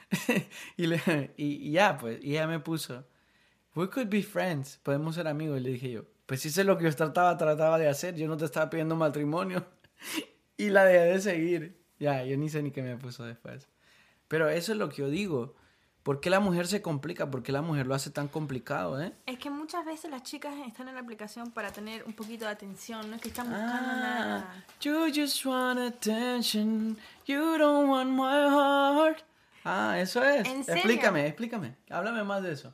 [0.77, 3.05] y, le, y, ya, pues, y ella me puso,
[3.75, 6.85] we could be friends, podemos ser amigos, y le dije yo, pues es lo que
[6.85, 9.65] yo trataba, trataba de hacer, yo no te estaba pidiendo matrimonio.
[10.57, 11.79] y la dejé de seguir.
[11.99, 13.67] Ya, yo ni sé ni qué me puso después.
[14.27, 15.55] Pero eso es lo que yo digo.
[16.09, 17.29] ¿Por qué la mujer se complica?
[17.29, 19.13] ¿Por qué la mujer lo hace tan complicado, eh?
[19.27, 22.51] Es que muchas veces las chicas están en la aplicación para tener un poquito de
[22.51, 24.51] atención, no es que están buscando nada.
[24.51, 26.97] Ah, you just want attention,
[27.27, 29.19] you don't want my heart.
[29.63, 30.47] Ah, eso es.
[30.47, 30.81] ¿En serio?
[30.81, 31.75] Explícame, explícame.
[31.91, 32.73] Háblame más de eso.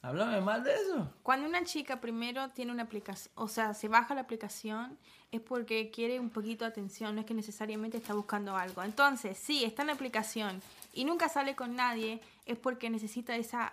[0.00, 1.12] Háblame más de eso.
[1.22, 4.96] Cuando una chica primero tiene una aplicación, o sea, se baja la aplicación,
[5.30, 8.82] es porque quiere un poquito de atención, no es que necesariamente está buscando algo.
[8.82, 10.62] Entonces, si está en la aplicación
[11.00, 13.72] y nunca sale con nadie, es porque necesita esa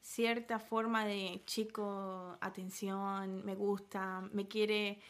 [0.00, 5.00] cierta forma de chico, atención, me gusta, me quiere...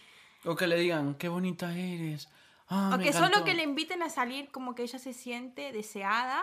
[0.45, 2.29] O que le digan, qué bonita eres.
[2.69, 3.45] Ah, o me que solo encantó".
[3.47, 6.43] que le inviten a salir como que ella se siente deseada,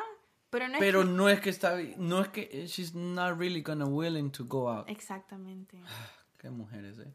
[0.50, 3.86] pero no es que- no es que está, no es que she's not really gonna
[3.86, 4.90] willing to go out.
[4.90, 5.80] Exactamente.
[6.40, 7.14] Qué mujeres, eh.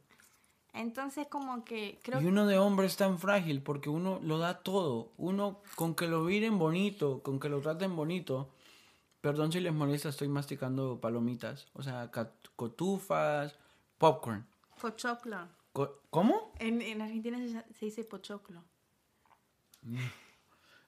[0.74, 4.62] Entonces como que creo Y uno de hombre es tan frágil porque uno lo da
[4.62, 5.12] todo.
[5.16, 8.50] Uno con que lo miren bonito, con que lo traten bonito.
[9.20, 11.68] Perdón si les molesta, estoy masticando palomitas.
[11.74, 12.10] O sea,
[12.56, 13.56] cotufas,
[13.98, 14.46] popcorn.
[14.80, 15.48] pochoclo.
[15.72, 16.52] Co- ¿Cómo?
[16.58, 18.62] En, en Argentina se, se dice pochoclo.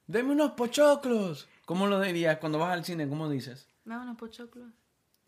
[0.07, 1.49] Deme unos pochoclos.
[1.65, 3.09] ¿Cómo lo dirías cuando vas al cine?
[3.09, 3.69] ¿Cómo dices?
[3.85, 4.73] ¿Me unos pochoclos?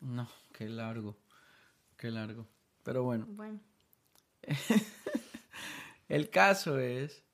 [0.00, 1.16] No, qué largo.
[1.96, 2.46] Qué largo.
[2.84, 3.59] Pero bueno, Bueno.
[6.09, 7.24] el caso es...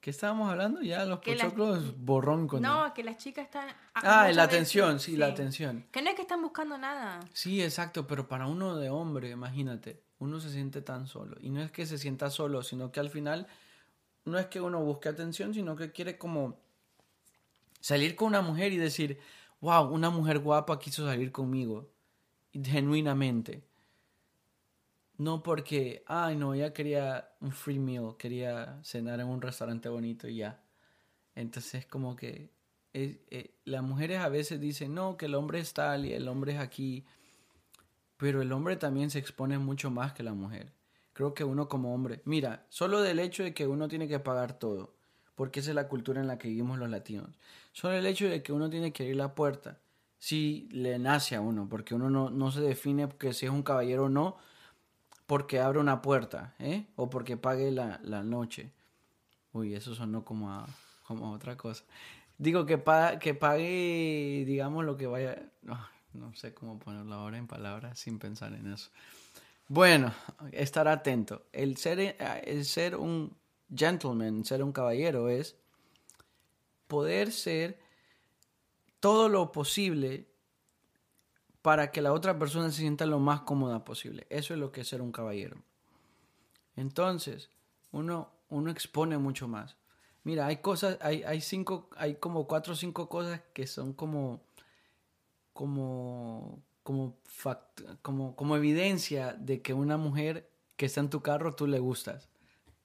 [0.00, 0.80] ¿Qué estábamos hablando?
[0.80, 2.62] Ya los Que pochoclos borrón con...
[2.62, 3.68] No, que las chicas están...
[3.94, 5.86] Ah, la atención, sí, la atención.
[5.90, 7.20] Que no es que están buscando nada.
[7.32, 11.36] Sí, exacto, pero para uno de hombre, imagínate, uno se siente tan solo.
[11.40, 13.48] Y no es que se sienta solo, sino que al final
[14.24, 16.60] no es que uno busque atención, sino que quiere como
[17.80, 19.18] salir con una mujer y decir,
[19.60, 21.90] wow, una mujer guapa quiso salir conmigo,
[22.52, 23.67] genuinamente.
[25.18, 30.28] No porque, ay, no, ella quería un free meal, quería cenar en un restaurante bonito
[30.28, 30.62] y ya.
[31.34, 32.50] Entonces, como que
[32.94, 36.52] eh, las mujeres a veces dicen, no, que el hombre es tal y el hombre
[36.52, 37.04] es aquí.
[38.16, 40.72] Pero el hombre también se expone mucho más que la mujer.
[41.12, 44.58] Creo que uno como hombre, mira, solo del hecho de que uno tiene que pagar
[44.58, 44.94] todo,
[45.34, 47.30] porque esa es la cultura en la que vivimos los latinos.
[47.72, 49.80] Solo el hecho de que uno tiene que abrir la puerta,
[50.18, 53.64] si le nace a uno, porque uno no, no se define que si es un
[53.64, 54.36] caballero o no,
[55.28, 56.86] porque abre una puerta, ¿eh?
[56.96, 58.72] O porque pague la, la noche.
[59.52, 60.66] Uy, eso sonó como a,
[61.06, 61.84] como a otra cosa.
[62.38, 65.50] Digo que, pa- que pague, digamos, lo que vaya...
[65.60, 65.78] No,
[66.14, 68.88] no sé cómo ponerlo ahora en palabras sin pensar en eso.
[69.68, 70.14] Bueno,
[70.52, 71.44] estar atento.
[71.52, 73.36] El ser, el ser un
[73.76, 75.56] gentleman, ser un caballero es
[76.86, 77.78] poder ser
[78.98, 80.27] todo lo posible
[81.68, 84.26] para que la otra persona se sienta lo más cómoda posible.
[84.30, 85.58] Eso es lo que es ser un caballero.
[86.76, 87.50] Entonces,
[87.92, 89.76] uno, uno expone mucho más.
[90.24, 94.40] Mira, hay cosas, hay, hay cinco, hay como cuatro o cinco cosas que son como,
[95.52, 101.54] como, como, fact- como, como evidencia de que una mujer que está en tu carro
[101.54, 102.30] tú le gustas.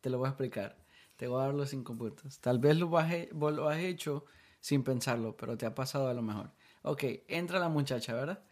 [0.01, 0.75] Te lo voy a explicar.
[1.15, 2.39] Te voy a dar los cinco puntos.
[2.39, 4.25] Tal vez lo has, lo has hecho
[4.59, 6.51] sin pensarlo, pero te ha pasado a lo mejor.
[6.81, 8.43] Ok, entra la muchacha, ¿verdad?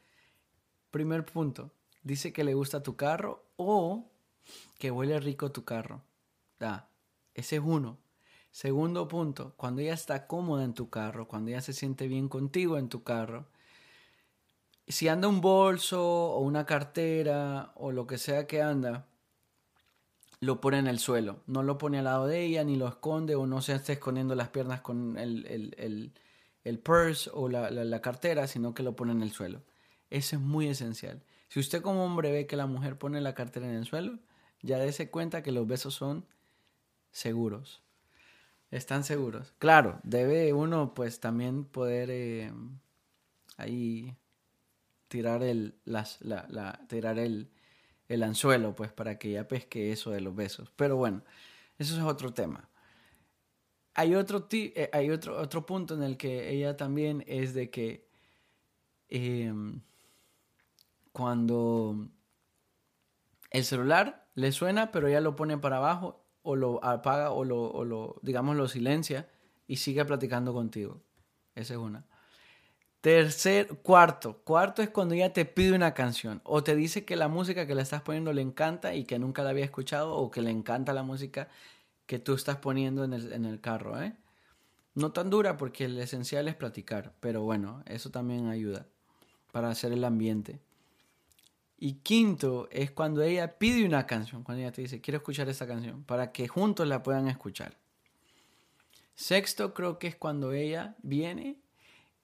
[0.91, 1.71] Primer punto.
[2.03, 4.05] Dice que le gusta tu carro o
[4.77, 6.01] que huele rico tu carro.
[6.59, 6.89] Da,
[7.33, 7.97] ese es uno.
[8.51, 12.77] Segundo punto, cuando ella está cómoda en tu carro, cuando ella se siente bien contigo
[12.77, 13.47] en tu carro,
[14.87, 19.05] si anda un bolso o una cartera o lo que sea que anda,
[20.41, 21.39] lo pone en el suelo.
[21.47, 24.35] No lo pone al lado de ella, ni lo esconde o no se esté escondiendo
[24.35, 26.11] las piernas con el, el,
[26.63, 29.61] el, purse o la, la cartera, sino que lo pone en el suelo.
[30.11, 31.23] Eso es muy esencial.
[31.49, 34.19] Si usted como hombre ve que la mujer pone la cartera en el suelo,
[34.61, 36.27] ya dése cuenta que los besos son
[37.11, 37.83] seguros.
[38.71, 39.53] Están seguros.
[39.59, 42.53] Claro, debe uno pues también poder eh,
[43.57, 44.15] ahí
[45.07, 46.05] tirar el, la,
[46.89, 47.51] tirar el,
[48.09, 50.71] el anzuelo pues para que ya pesque eso de los besos.
[50.75, 51.23] Pero bueno,
[51.79, 52.69] eso es otro tema.
[53.93, 57.69] Hay otro, ti- eh, hay otro, otro punto en el que ella también es de
[57.69, 58.07] que
[59.09, 59.81] em,
[61.11, 62.07] cuando
[63.49, 67.69] el celular le suena, pero ella lo pone para abajo o lo apaga o lo,
[67.71, 69.29] o lo digamos, lo silencia
[69.67, 71.01] y sigue platicando contigo.
[71.55, 72.05] Esa es una.
[73.01, 74.41] Tercer, cuarto.
[74.43, 77.75] Cuarto es cuando ella te pide una canción o te dice que la música que
[77.75, 80.93] le estás poniendo le encanta y que nunca la había escuchado o que le encanta
[80.93, 81.49] la música
[82.05, 84.13] que tú estás poniendo en el, en el carro, ¿eh?
[84.93, 88.85] No tan dura porque el esencial es platicar, pero bueno, eso también ayuda
[89.51, 90.59] para hacer el ambiente.
[91.83, 95.65] Y quinto es cuando ella pide una canción, cuando ella te dice, quiero escuchar esta
[95.65, 97.75] canción, para que juntos la puedan escuchar.
[99.15, 101.57] Sexto creo que es cuando ella viene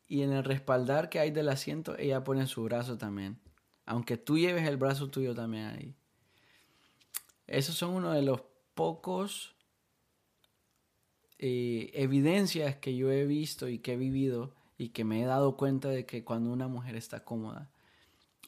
[0.08, 3.40] y en el respaldar que hay del asiento, ella pone su brazo también.
[3.88, 5.96] Aunque tú lleves el brazo tuyo también ahí.
[7.48, 8.44] Esos son uno de los
[8.76, 9.56] pocos
[11.40, 15.58] eh, evidencias que yo he visto y que he vivido y que me he dado
[15.58, 17.72] cuenta de que cuando una mujer está cómoda,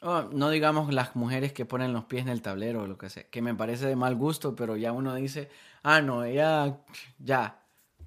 [0.02, 3.10] oh, no digamos las mujeres que ponen los pies en el tablero o lo que
[3.10, 5.50] sea, que me parece de mal gusto, pero ya uno dice,
[5.84, 6.80] ah, no, ella
[7.20, 7.62] ya,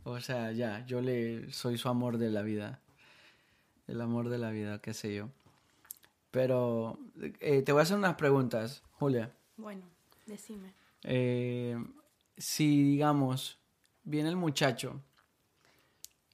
[0.05, 2.80] o sea, ya, yo le soy su amor de la vida,
[3.86, 5.28] el amor de la vida, qué sé yo.
[6.30, 6.99] Pero
[7.40, 9.32] eh, te voy a hacer unas preguntas, Julia.
[9.57, 9.82] Bueno,
[10.26, 10.72] decime.
[11.03, 11.76] Eh,
[12.38, 13.59] si, digamos,
[14.03, 15.01] viene el muchacho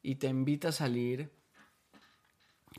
[0.03, 1.31] y te invita a salir,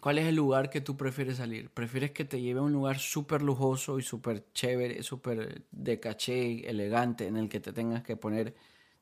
[0.01, 1.69] ¿cuál es el lugar que tú prefieres salir?
[1.69, 6.69] ¿Prefieres que te lleve a un lugar súper lujoso y súper chévere, súper de caché,
[6.69, 8.55] elegante, en el que te tengas que poner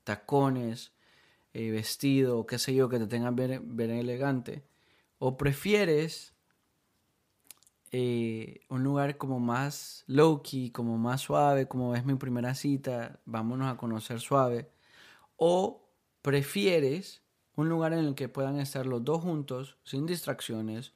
[0.04, 0.94] tacones,
[1.54, 4.64] eh, vestido, qué sé yo, que te tengas bien, elegante?
[5.20, 6.34] ¿O prefieres
[7.92, 13.20] eh, un lugar como más low key, como más suave, como es mi primera cita,
[13.26, 14.70] vámonos a conocer suave?
[15.38, 15.90] ¿O
[16.22, 17.22] prefieres
[17.58, 20.94] un lugar en el que puedan estar los dos juntos, sin distracciones?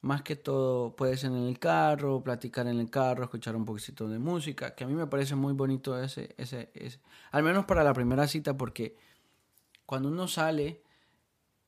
[0.00, 4.08] Más que todo, puede ser en el carro, platicar en el carro, escuchar un poquito
[4.08, 7.84] de música, que a mí me parece muy bonito ese, ese, ese, al menos para
[7.84, 8.96] la primera cita, porque
[9.84, 10.82] cuando uno sale,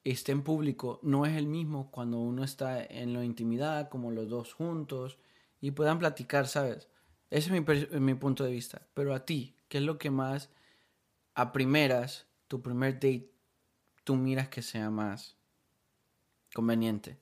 [0.03, 4.31] esté en público, no es el mismo cuando uno está en la intimidad, como los
[4.31, 5.19] dos juntos,
[5.61, 6.89] y puedan platicar, ¿sabes?
[7.29, 8.83] Ese es mi, mi punto de vista.
[8.95, 10.49] Pero a ti, ¿qué es lo que más
[11.35, 13.32] a primeras, tu primer date,
[14.05, 15.37] tú miras que sea más
[16.55, 17.19] conveniente?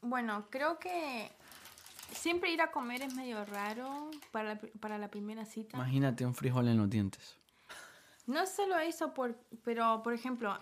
[0.00, 1.30] Bueno, creo que
[2.12, 5.76] siempre ir a comer es medio raro para la, para la primera cita.
[5.76, 7.36] Imagínate un frijol en los dientes.
[8.26, 10.56] No solo eso, por, pero por ejemplo,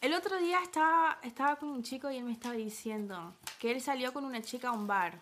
[0.00, 3.80] el otro día estaba, estaba con un chico y él me estaba diciendo que él
[3.80, 5.20] salió con una chica a un bar,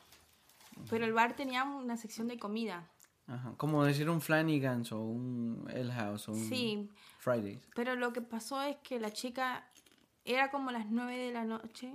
[0.90, 2.86] pero el bar tenía una sección de comida.
[3.26, 3.54] Ajá.
[3.56, 6.90] Como decir un Flanagan's o un El House o un Sí,
[7.26, 7.58] Fridays.
[7.74, 9.66] pero lo que pasó es que la chica
[10.24, 11.92] era como las 9 de la noche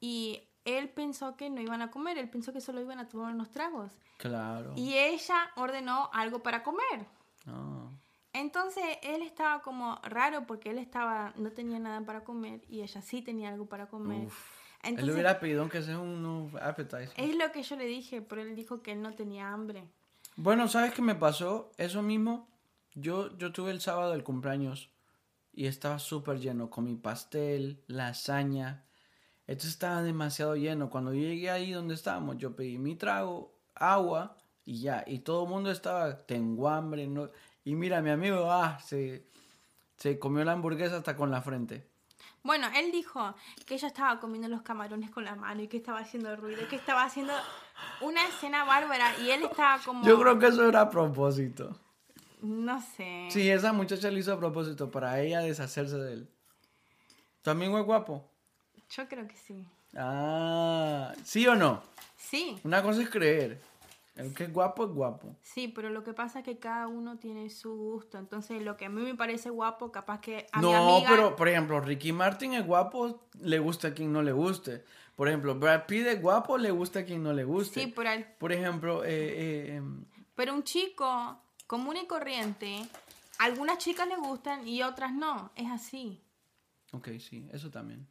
[0.00, 3.34] y él pensó que no iban a comer, él pensó que solo iban a tomar
[3.34, 3.90] unos tragos.
[4.18, 4.72] Claro.
[4.76, 7.06] Y ella ordenó algo para comer.
[7.46, 7.90] Ah.
[8.32, 13.02] Entonces él estaba como raro porque él estaba no tenía nada para comer y ella
[13.02, 14.26] sí tenía algo para comer.
[14.26, 14.54] Uf.
[14.82, 17.12] Entonces Él le hubiera pedido aunque sea un appetizer.
[17.16, 19.84] es lo que yo le dije, pero él dijo que él no tenía hambre.
[20.36, 21.72] Bueno, ¿sabes qué me pasó?
[21.78, 22.48] Eso mismo.
[22.94, 24.90] Yo, yo tuve el sábado el cumpleaños
[25.52, 28.84] y estaba súper lleno con mi pastel, lasaña.
[29.46, 30.90] Esto estaba demasiado lleno.
[30.90, 35.04] Cuando yo llegué ahí donde estábamos, yo pedí mi trago, agua y ya.
[35.06, 37.06] Y todo el mundo estaba, tengo hambre.
[37.06, 37.30] No...
[37.64, 39.26] Y mira, mi amigo, ah, se,
[39.96, 41.86] se comió la hamburguesa hasta con la frente.
[42.42, 43.34] Bueno, él dijo
[43.64, 46.76] que ella estaba comiendo los camarones con la mano y que estaba haciendo ruido, que
[46.76, 47.32] estaba haciendo
[48.02, 51.74] una escena bárbara y él estaba como Yo creo que eso era a propósito.
[52.44, 53.26] No sé.
[53.30, 56.28] Sí, esa muchacha lo hizo a propósito para ella deshacerse de él.
[57.42, 58.24] ¿Tu amigo es guapo?
[58.90, 59.66] Yo creo que sí.
[59.96, 61.82] Ah, ¿sí o no?
[62.16, 62.58] Sí.
[62.64, 63.60] Una cosa es creer.
[64.16, 65.34] El que es guapo es guapo.
[65.42, 68.16] Sí, pero lo que pasa es que cada uno tiene su gusto.
[68.16, 71.10] Entonces, lo que a mí me parece guapo, capaz que a mi No, amiga...
[71.10, 74.84] pero por ejemplo, Ricky Martin es guapo, le gusta a quien no le guste.
[75.16, 77.80] Por ejemplo, Brad Pitt es guapo, le gusta a quien no le guste.
[77.82, 80.04] Sí, pero, el- Por ejemplo, eh, eh, em,
[80.36, 82.86] pero un chico común y corriente,
[83.38, 85.50] algunas chicas le gustan y otras no.
[85.56, 86.20] Es así.
[86.92, 88.06] ok, sí, eso también.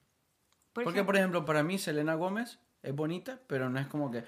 [0.74, 4.10] Por Porque, ejemplo- por ejemplo, para mí Selena Gómez es bonita, pero no es como
[4.12, 4.24] que...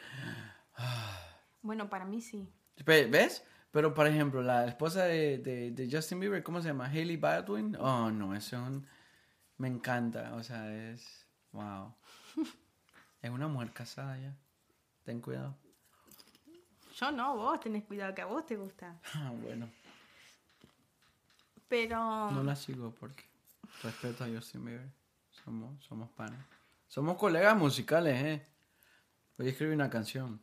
[1.62, 2.48] Bueno, para mí sí.
[2.86, 3.44] Ve- ¿Ves?
[3.72, 6.86] Pero, por ejemplo, la esposa de, de, de Justin Bieber, ¿cómo se llama?
[6.86, 7.76] Hailey Baldwin.
[7.78, 8.86] Oh, no, es un-
[9.58, 10.34] me encanta.
[10.36, 11.26] O sea, es...
[11.52, 11.96] Wow.
[13.22, 14.36] es una mujer casada ya.
[15.04, 15.58] Ten cuidado.
[16.96, 18.96] Yo no, vos tenés cuidado que a vos te gusta.
[19.16, 19.70] Ah, bueno.
[21.68, 22.32] Pero...
[22.32, 23.24] No la sigo porque
[23.84, 24.90] respeto a Justin Bieber.
[25.44, 26.40] Somos, somos panes.
[26.88, 28.46] Somos colegas musicales, ¿eh?
[29.38, 30.40] Hoy escribí una canción.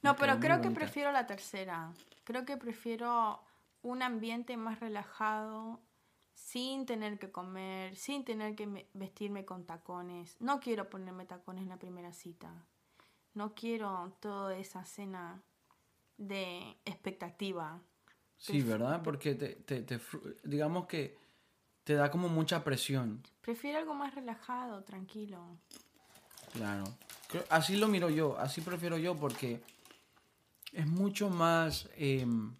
[0.00, 0.80] No, Me pero creo que bonita.
[0.80, 1.92] prefiero la tercera.
[2.24, 3.42] Creo que prefiero
[3.82, 5.80] un ambiente más relajado,
[6.34, 10.36] sin tener que comer, sin tener que me- vestirme con tacones.
[10.40, 12.52] No quiero ponerme tacones en la primera cita.
[13.34, 15.42] No quiero toda esa cena
[16.16, 17.80] de expectativa.
[18.36, 19.02] Sí, ¿verdad?
[19.02, 20.00] Porque te, te,
[20.44, 21.16] digamos que
[21.84, 23.22] te da como mucha presión.
[23.40, 25.58] Prefiero algo más relajado, tranquilo.
[26.52, 26.84] Claro.
[27.48, 29.62] Así lo miro yo, así prefiero yo porque
[30.72, 31.88] es mucho más...
[31.96, 32.54] em,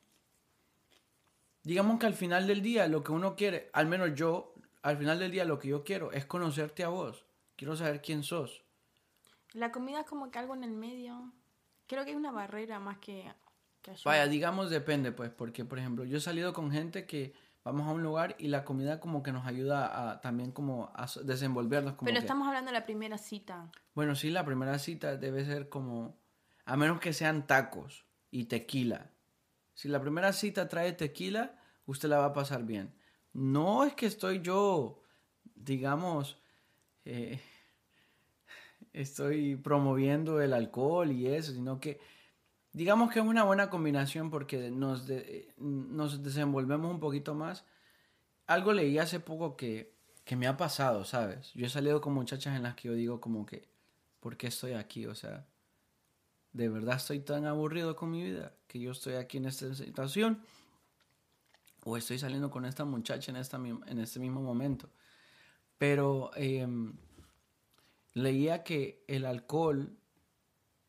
[1.63, 5.19] digamos que al final del día lo que uno quiere, al menos yo, al final
[5.19, 7.25] del día lo que yo quiero es conocerte a vos.
[7.57, 8.63] Quiero saber quién sos.
[9.55, 11.33] La comida es como que algo en el medio.
[11.87, 13.33] Creo que es una barrera más que,
[13.83, 14.03] que ayuda.
[14.05, 17.35] Vaya, digamos depende, pues, porque, por ejemplo, yo he salido con gente que
[17.65, 21.07] vamos a un lugar y la comida como que nos ayuda a también como a
[21.25, 21.95] desenvolvernos.
[21.95, 23.71] Como Pero que- estamos hablando de la primera cita.
[23.95, 26.19] Bueno, sí, la primera cita debe ser como,
[26.65, 29.11] a menos que sean tacos y tequila.
[29.75, 32.95] Si la primera cita trae tequila, usted la va a pasar bien.
[33.33, 35.03] No es que estoy yo,
[35.55, 36.39] digamos,
[37.05, 37.41] eh,
[38.93, 42.01] estoy promoviendo el alcohol y eso, sino que
[42.73, 47.65] digamos que es una buena combinación porque nos, de- nos desenvolvemos un poquito más.
[48.47, 51.53] Algo leí hace poco que, que me ha pasado, ¿sabes?
[51.55, 53.69] Yo he salido con muchachas en las que yo digo como que,
[54.21, 55.07] ¿por qué estoy aquí?
[55.07, 55.47] O sea,
[56.53, 60.43] de verdad estoy tan aburrido con mi vida que yo estoy aquí en esta situación
[61.85, 64.89] o estoy saliendo con esta muchacha en, esta, en este mismo momento.
[65.79, 66.95] Pero em,
[68.15, 69.97] leía que el alcohol,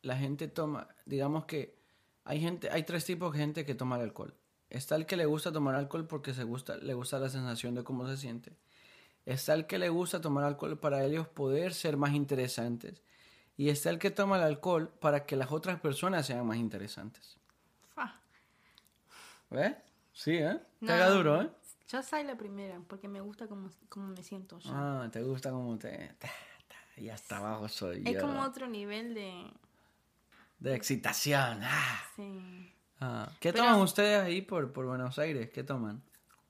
[0.01, 1.77] la gente toma, digamos que
[2.25, 4.33] hay gente, hay tres tipos de gente que toma el alcohol.
[4.69, 7.83] Está el que le gusta tomar alcohol porque se gusta, le gusta la sensación de
[7.83, 8.57] cómo se siente.
[9.25, 13.01] Está el que le gusta tomar alcohol para ellos poder ser más interesantes.
[13.55, 17.37] Y está el que toma el alcohol para que las otras personas sean más interesantes.
[17.93, 18.19] Fa.
[19.51, 19.75] ¿Ves?
[20.11, 20.59] Sí, ¿eh?
[20.81, 21.49] No, haga duro, ¿eh?
[21.87, 24.71] Yo soy la primera porque me gusta como, como me siento yo.
[24.73, 26.15] Ah, te gusta como te...
[26.97, 28.21] Y hasta abajo soy es yo.
[28.21, 29.51] como otro nivel de...
[30.59, 31.59] De excitación.
[31.63, 32.01] Ah.
[32.15, 32.69] Sí,
[32.99, 33.29] Ah.
[33.41, 35.49] ¿Qué Pero- toman ustedes ahí por, por Buenos Aires?
[35.49, 36.01] ¿Qué toman?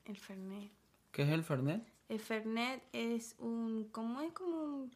[0.05, 0.69] el Fernet.
[1.11, 1.81] ¿Qué es el Fernet?
[2.09, 3.85] El Fernet es un...
[3.91, 4.91] como es como un...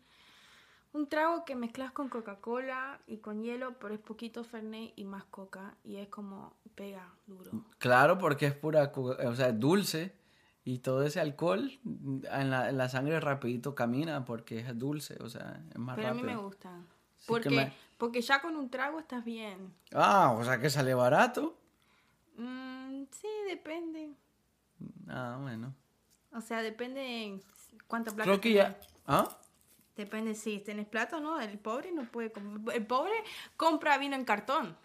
[0.93, 5.23] Un trago que mezclas con Coca-Cola y con hielo, pero es poquito Fernet y más
[5.25, 5.75] Coca.
[5.83, 7.51] Y es como pega duro.
[7.77, 10.13] Claro, porque es pura, o sea, es dulce
[10.67, 15.29] y todo ese alcohol en la, en la sangre rapidito camina porque es dulce, o
[15.29, 16.37] sea, es más Pero a mí rápido.
[16.37, 16.71] me gusta.
[17.25, 19.73] Porque, me- porque ya con un trago estás bien.
[19.93, 21.57] Ah, o sea que sale barato.
[22.35, 24.11] Mm, sí, depende.
[25.07, 25.73] Ah, bueno.
[26.33, 27.41] O sea, depende
[27.87, 28.75] cuánta plata Creo que tenés.
[28.81, 28.87] ya...
[29.07, 29.37] ¿Ah?
[29.95, 31.39] Depende si tenés plata o no.
[31.39, 32.75] El pobre no puede comprar.
[32.75, 33.13] El pobre
[33.55, 34.75] compra vino en cartón.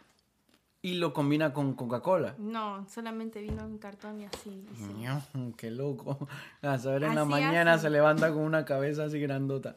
[0.85, 2.35] Y lo combina con Coca-Cola.
[2.39, 4.67] No, solamente vino en cartón y así.
[4.73, 4.93] y sí.
[4.95, 5.23] Ño,
[5.57, 6.19] Qué loco.
[6.63, 9.77] A saber, en la mañana se levanta con una cabeza así grandota.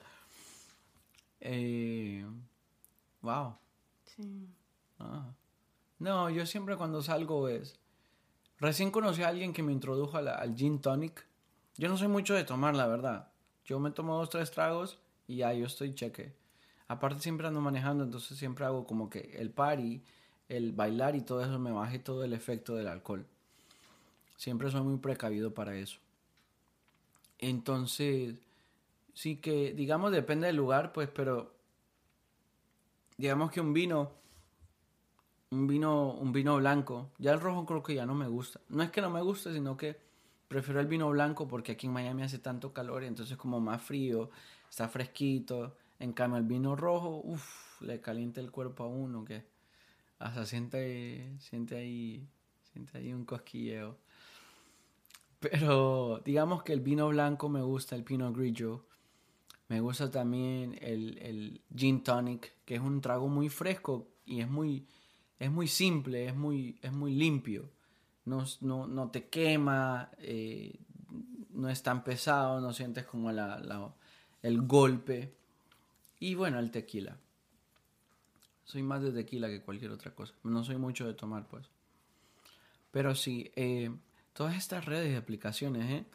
[1.42, 2.26] Eh,
[3.22, 3.56] wow.
[4.06, 4.48] Sí.
[5.00, 5.32] Ah.
[6.00, 7.80] No, yo siempre cuando salgo es...
[8.60, 11.26] Recién conocí a alguien que me introdujo la- al gin tonic.
[11.78, 13.30] Yo no soy mucho de tomar, la verdad.
[13.66, 14.98] Yo me tomo dos, tres tragos
[15.28, 16.34] y ya yo estoy cheque.
[16.88, 20.04] Aparte siempre ando manejando, entonces siempre hago como que el party,
[20.50, 23.26] el bailar y todo eso me baje todo el efecto del alcohol.
[24.38, 25.98] Siempre soy muy precavido para eso.
[27.40, 28.36] Entonces,
[29.14, 31.54] sí que, digamos, depende del lugar, pues, pero
[33.18, 34.12] digamos que un vino,
[35.52, 38.60] un vino, un vino blanco, ya el rojo creo que ya no me gusta.
[38.70, 39.98] No es que no me guste, sino que
[40.48, 43.82] prefiero el vino blanco porque aquí en Miami hace tanto calor y entonces como más
[43.82, 44.30] frío,
[44.70, 45.76] está fresquito.
[46.00, 49.46] En cambio el vino rojo, uff, le calienta el cuerpo a uno que
[50.20, 52.28] hasta siente, siente ahí,
[52.74, 53.98] siente ahí un cosquilleo.
[55.40, 58.86] Pero digamos que el vino blanco me gusta, el Pinot Grigio.
[59.70, 64.50] Me gusta también el, el gin tonic, que es un trago muy fresco y es
[64.50, 64.88] muy,
[65.40, 67.70] es muy simple, es muy, es muy limpio.
[68.26, 70.80] No, no, no te quema, eh,
[71.52, 73.94] no es tan pesado, no sientes como la, la-
[74.44, 75.36] el golpe.
[76.20, 77.18] Y bueno, el tequila.
[78.66, 80.34] Soy más de tequila que cualquier otra cosa.
[80.44, 81.70] No soy mucho de tomar, pues.
[82.92, 83.92] Pero sí, eh,
[84.34, 86.06] todas estas redes y aplicaciones, ¿eh?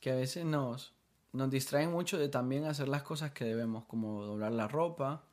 [0.00, 0.92] que a veces nos,
[1.32, 5.24] nos distraen mucho de también hacer las cosas que debemos, como doblar la ropa,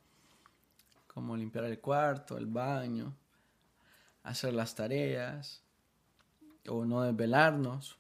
[1.08, 3.14] como limpiar el cuarto, el baño,
[4.24, 5.62] hacer las tareas,
[6.68, 7.98] o no desvelarnos.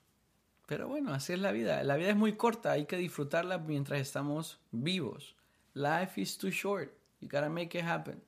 [0.66, 1.84] Pero bueno, así es la vida.
[1.84, 5.36] La vida es muy corta, hay que disfrutarla mientras estamos vivos.
[5.74, 6.92] Life is too short.
[7.20, 8.22] You gotta make it happen.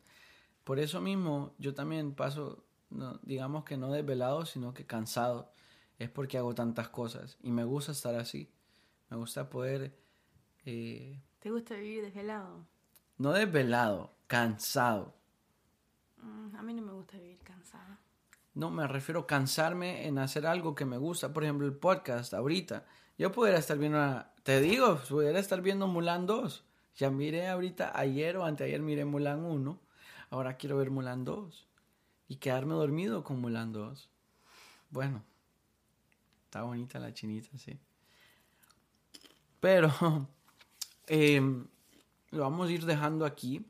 [0.66, 5.50] Por eso mismo yo también paso, no, digamos que no desvelado, sino que cansado.
[5.98, 8.52] Es porque hago tantas cosas y me gusta estar así.
[9.10, 9.96] Me gusta poder,
[10.66, 12.66] eh, ¿Te gusta vivir desvelado?
[13.18, 15.14] no desvelado, cansado.
[16.22, 18.00] Mm, a mí no me gusta vivir cansada.
[18.56, 21.32] No, me refiero a cansarme en hacer algo que me gusta.
[21.34, 22.86] Por ejemplo, el podcast ahorita.
[23.18, 26.64] Yo pudiera estar viendo, una- te digo, pudiera estar viendo Mulan 2.
[26.96, 29.80] Ya miré ahorita, ayer o anteayer miré Mulan 1.
[30.36, 31.66] Ahora quiero ver Mulan 2.
[32.28, 34.10] Y quedarme dormido con Mulan 2.
[34.90, 35.24] Bueno,
[36.44, 37.80] está bonita la chinita, sí.
[39.62, 39.90] Pero,
[41.08, 41.66] em,
[42.32, 43.66] lo vamos a ir dejando aquí.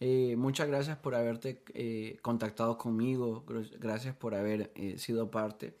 [0.00, 3.44] Eh, muchas gracias por haberte eh, contactado conmigo.
[3.78, 5.76] Gracias por haber eh, sido parte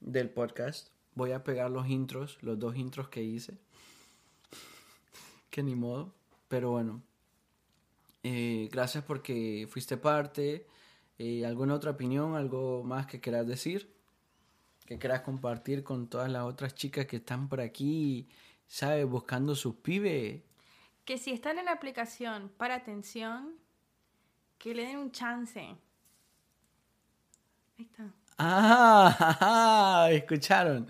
[0.00, 0.88] del podcast.
[1.14, 3.58] Voy a pegar los intros, los dos intros que hice.
[5.50, 6.14] que ni modo.
[6.48, 7.02] Pero bueno.
[8.70, 10.66] Gracias porque fuiste parte.
[11.44, 12.34] ¿Alguna otra opinión?
[12.34, 13.92] ¿Algo más que quieras decir?
[14.86, 18.28] Que quieras compartir con todas las otras chicas que están por aquí,
[18.66, 19.06] ¿sabes?
[19.06, 20.42] Buscando sus pibes
[21.06, 23.54] que si están en la aplicación para atención,
[24.58, 25.60] que le den un chance.
[25.60, 25.78] Ahí
[27.78, 28.12] está.
[28.38, 30.88] Ah, escucharon.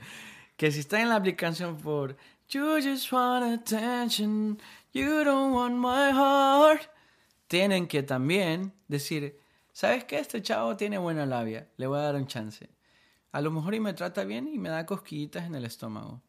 [0.56, 2.16] Que si están en la aplicación por
[2.48, 4.58] You just want attention,
[4.92, 6.88] you don't want my heart,
[7.48, 9.38] tienen que también decir,
[9.72, 10.18] ¿sabes qué?
[10.18, 12.68] Este chavo tiene buena labia, le voy a dar un chance.
[13.32, 16.22] A lo mejor y me trata bien y me da cosquillitas en el estómago.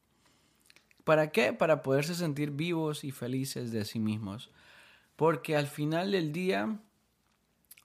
[1.03, 1.53] ¿Para qué?
[1.53, 4.51] Para poderse sentir vivos y felices de sí mismos.
[5.15, 6.79] Porque al final del día,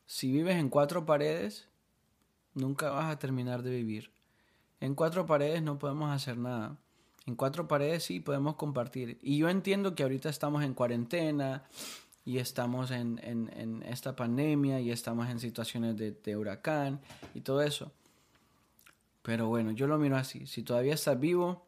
[0.06, 1.68] si vives en cuatro paredes,
[2.54, 4.10] nunca vas a terminar de vivir.
[4.80, 6.76] En cuatro paredes no podemos hacer nada.
[7.24, 9.18] En cuatro paredes sí podemos compartir.
[9.22, 11.62] Y yo entiendo que ahorita estamos en cuarentena
[12.24, 17.00] y estamos en, esta pandemia y estamos en situaciones de, huracán
[17.34, 17.92] y todo eso.
[19.22, 20.46] Pero bueno, yo lo miro así.
[20.46, 21.66] Si todavía estás vivo,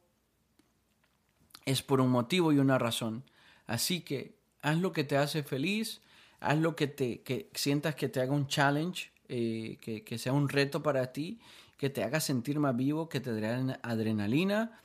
[1.65, 3.25] es por un motivo y una razón.
[3.67, 6.01] Así que haz lo que te hace feliz,
[6.41, 10.49] haz lo que te que sientas que te haga un challenge, eh, que, sea un
[10.49, 11.41] reto para ti,
[11.77, 14.81] que te haga sentir más vivo, que te dé adrenalina.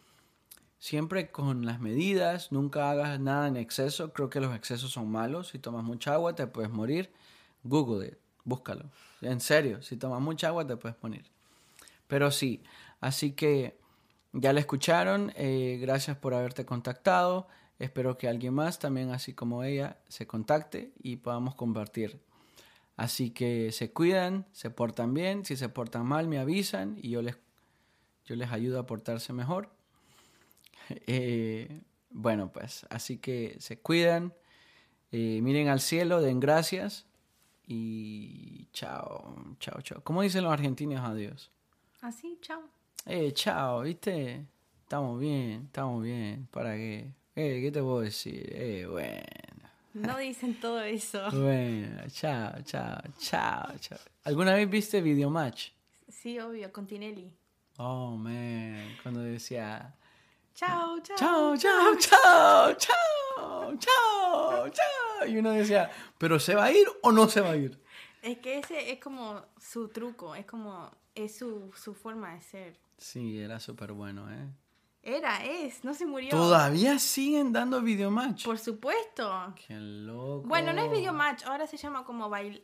[0.79, 4.13] Siempre con las medidas, nunca hagas nada en exceso.
[4.13, 5.49] Creo que los excesos son malos.
[5.49, 7.11] Si tomas mucha agua te puedes morir.
[7.63, 8.85] Google it, búscalo.
[9.21, 11.25] En serio, si tomas mucha agua te puedes morir.
[12.07, 12.63] Pero sí,
[13.01, 13.77] así que
[14.31, 17.47] ya la escucharon, eh, gracias por haberte contactado.
[17.77, 22.21] Espero que alguien más, también así como ella, se contacte y podamos compartir.
[22.95, 25.43] Así que se cuidan, se portan bien.
[25.45, 27.37] Si se portan mal, me avisan y yo les,
[28.25, 29.69] yo les ayudo a portarse mejor.
[31.07, 34.33] Eh, bueno, pues así que se cuidan.
[35.11, 37.05] Eh, miren al cielo, den gracias.
[37.67, 40.01] Y chao, chao, chao.
[40.03, 41.51] ¿Cómo dicen los argentinos adiós?
[42.01, 42.63] Así, chao.
[43.05, 44.45] Eh, chao, ¿viste?
[44.81, 46.47] Estamos bien, estamos bien.
[46.51, 47.13] ¿Para qué?
[47.35, 48.49] Eh, ¿qué te puedo decir?
[48.51, 49.69] Eh, bueno.
[49.93, 51.29] No dicen todo eso.
[51.31, 53.99] Bueno, chao, chao, chao, chao.
[54.23, 55.69] ¿Alguna vez viste Videomatch?
[56.07, 57.31] Sí, obvio, con Tinelli.
[57.77, 59.95] Oh, man, cuando decía...
[60.53, 61.17] Chao, chao.
[61.17, 65.27] Chao, chao, chao, chao, chao, chao.
[65.27, 67.79] Y uno decía, ¿pero se va a ir o no se va a ir?
[68.21, 72.79] Es que ese es como su truco, es como, es su, su forma de ser.
[72.97, 74.49] Sí, era súper bueno, ¿eh?
[75.01, 76.29] Era, es, no se murió.
[76.29, 78.43] ¿Todavía siguen dando videomatch?
[78.43, 79.53] Por supuesto.
[79.65, 80.45] Qué loco.
[80.47, 82.61] Bueno, no es videomatch, ahora se llama como bail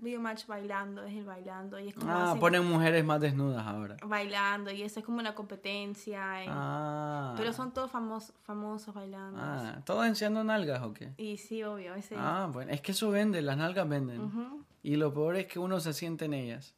[0.00, 1.78] videomatch bailando, es el bailando.
[1.78, 3.96] Y es como ah, ponen mujeres más desnudas ahora.
[4.04, 6.22] Bailando, y eso es como una competencia.
[6.48, 7.34] Ah.
[7.36, 9.38] Pero son todos famosos, famosos bailando.
[9.40, 11.12] Ah, ¿todos enseñando nalgas o qué?
[11.16, 11.94] Y sí, obvio.
[11.94, 14.64] Ese ah, bueno, es que eso vende, las nalgas venden.
[14.82, 16.74] Y lo peor es que uno se siente en ellas.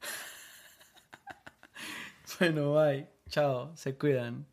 [2.38, 3.08] Bueno, bye.
[3.28, 3.70] Chao.
[3.76, 4.46] Se cuidan.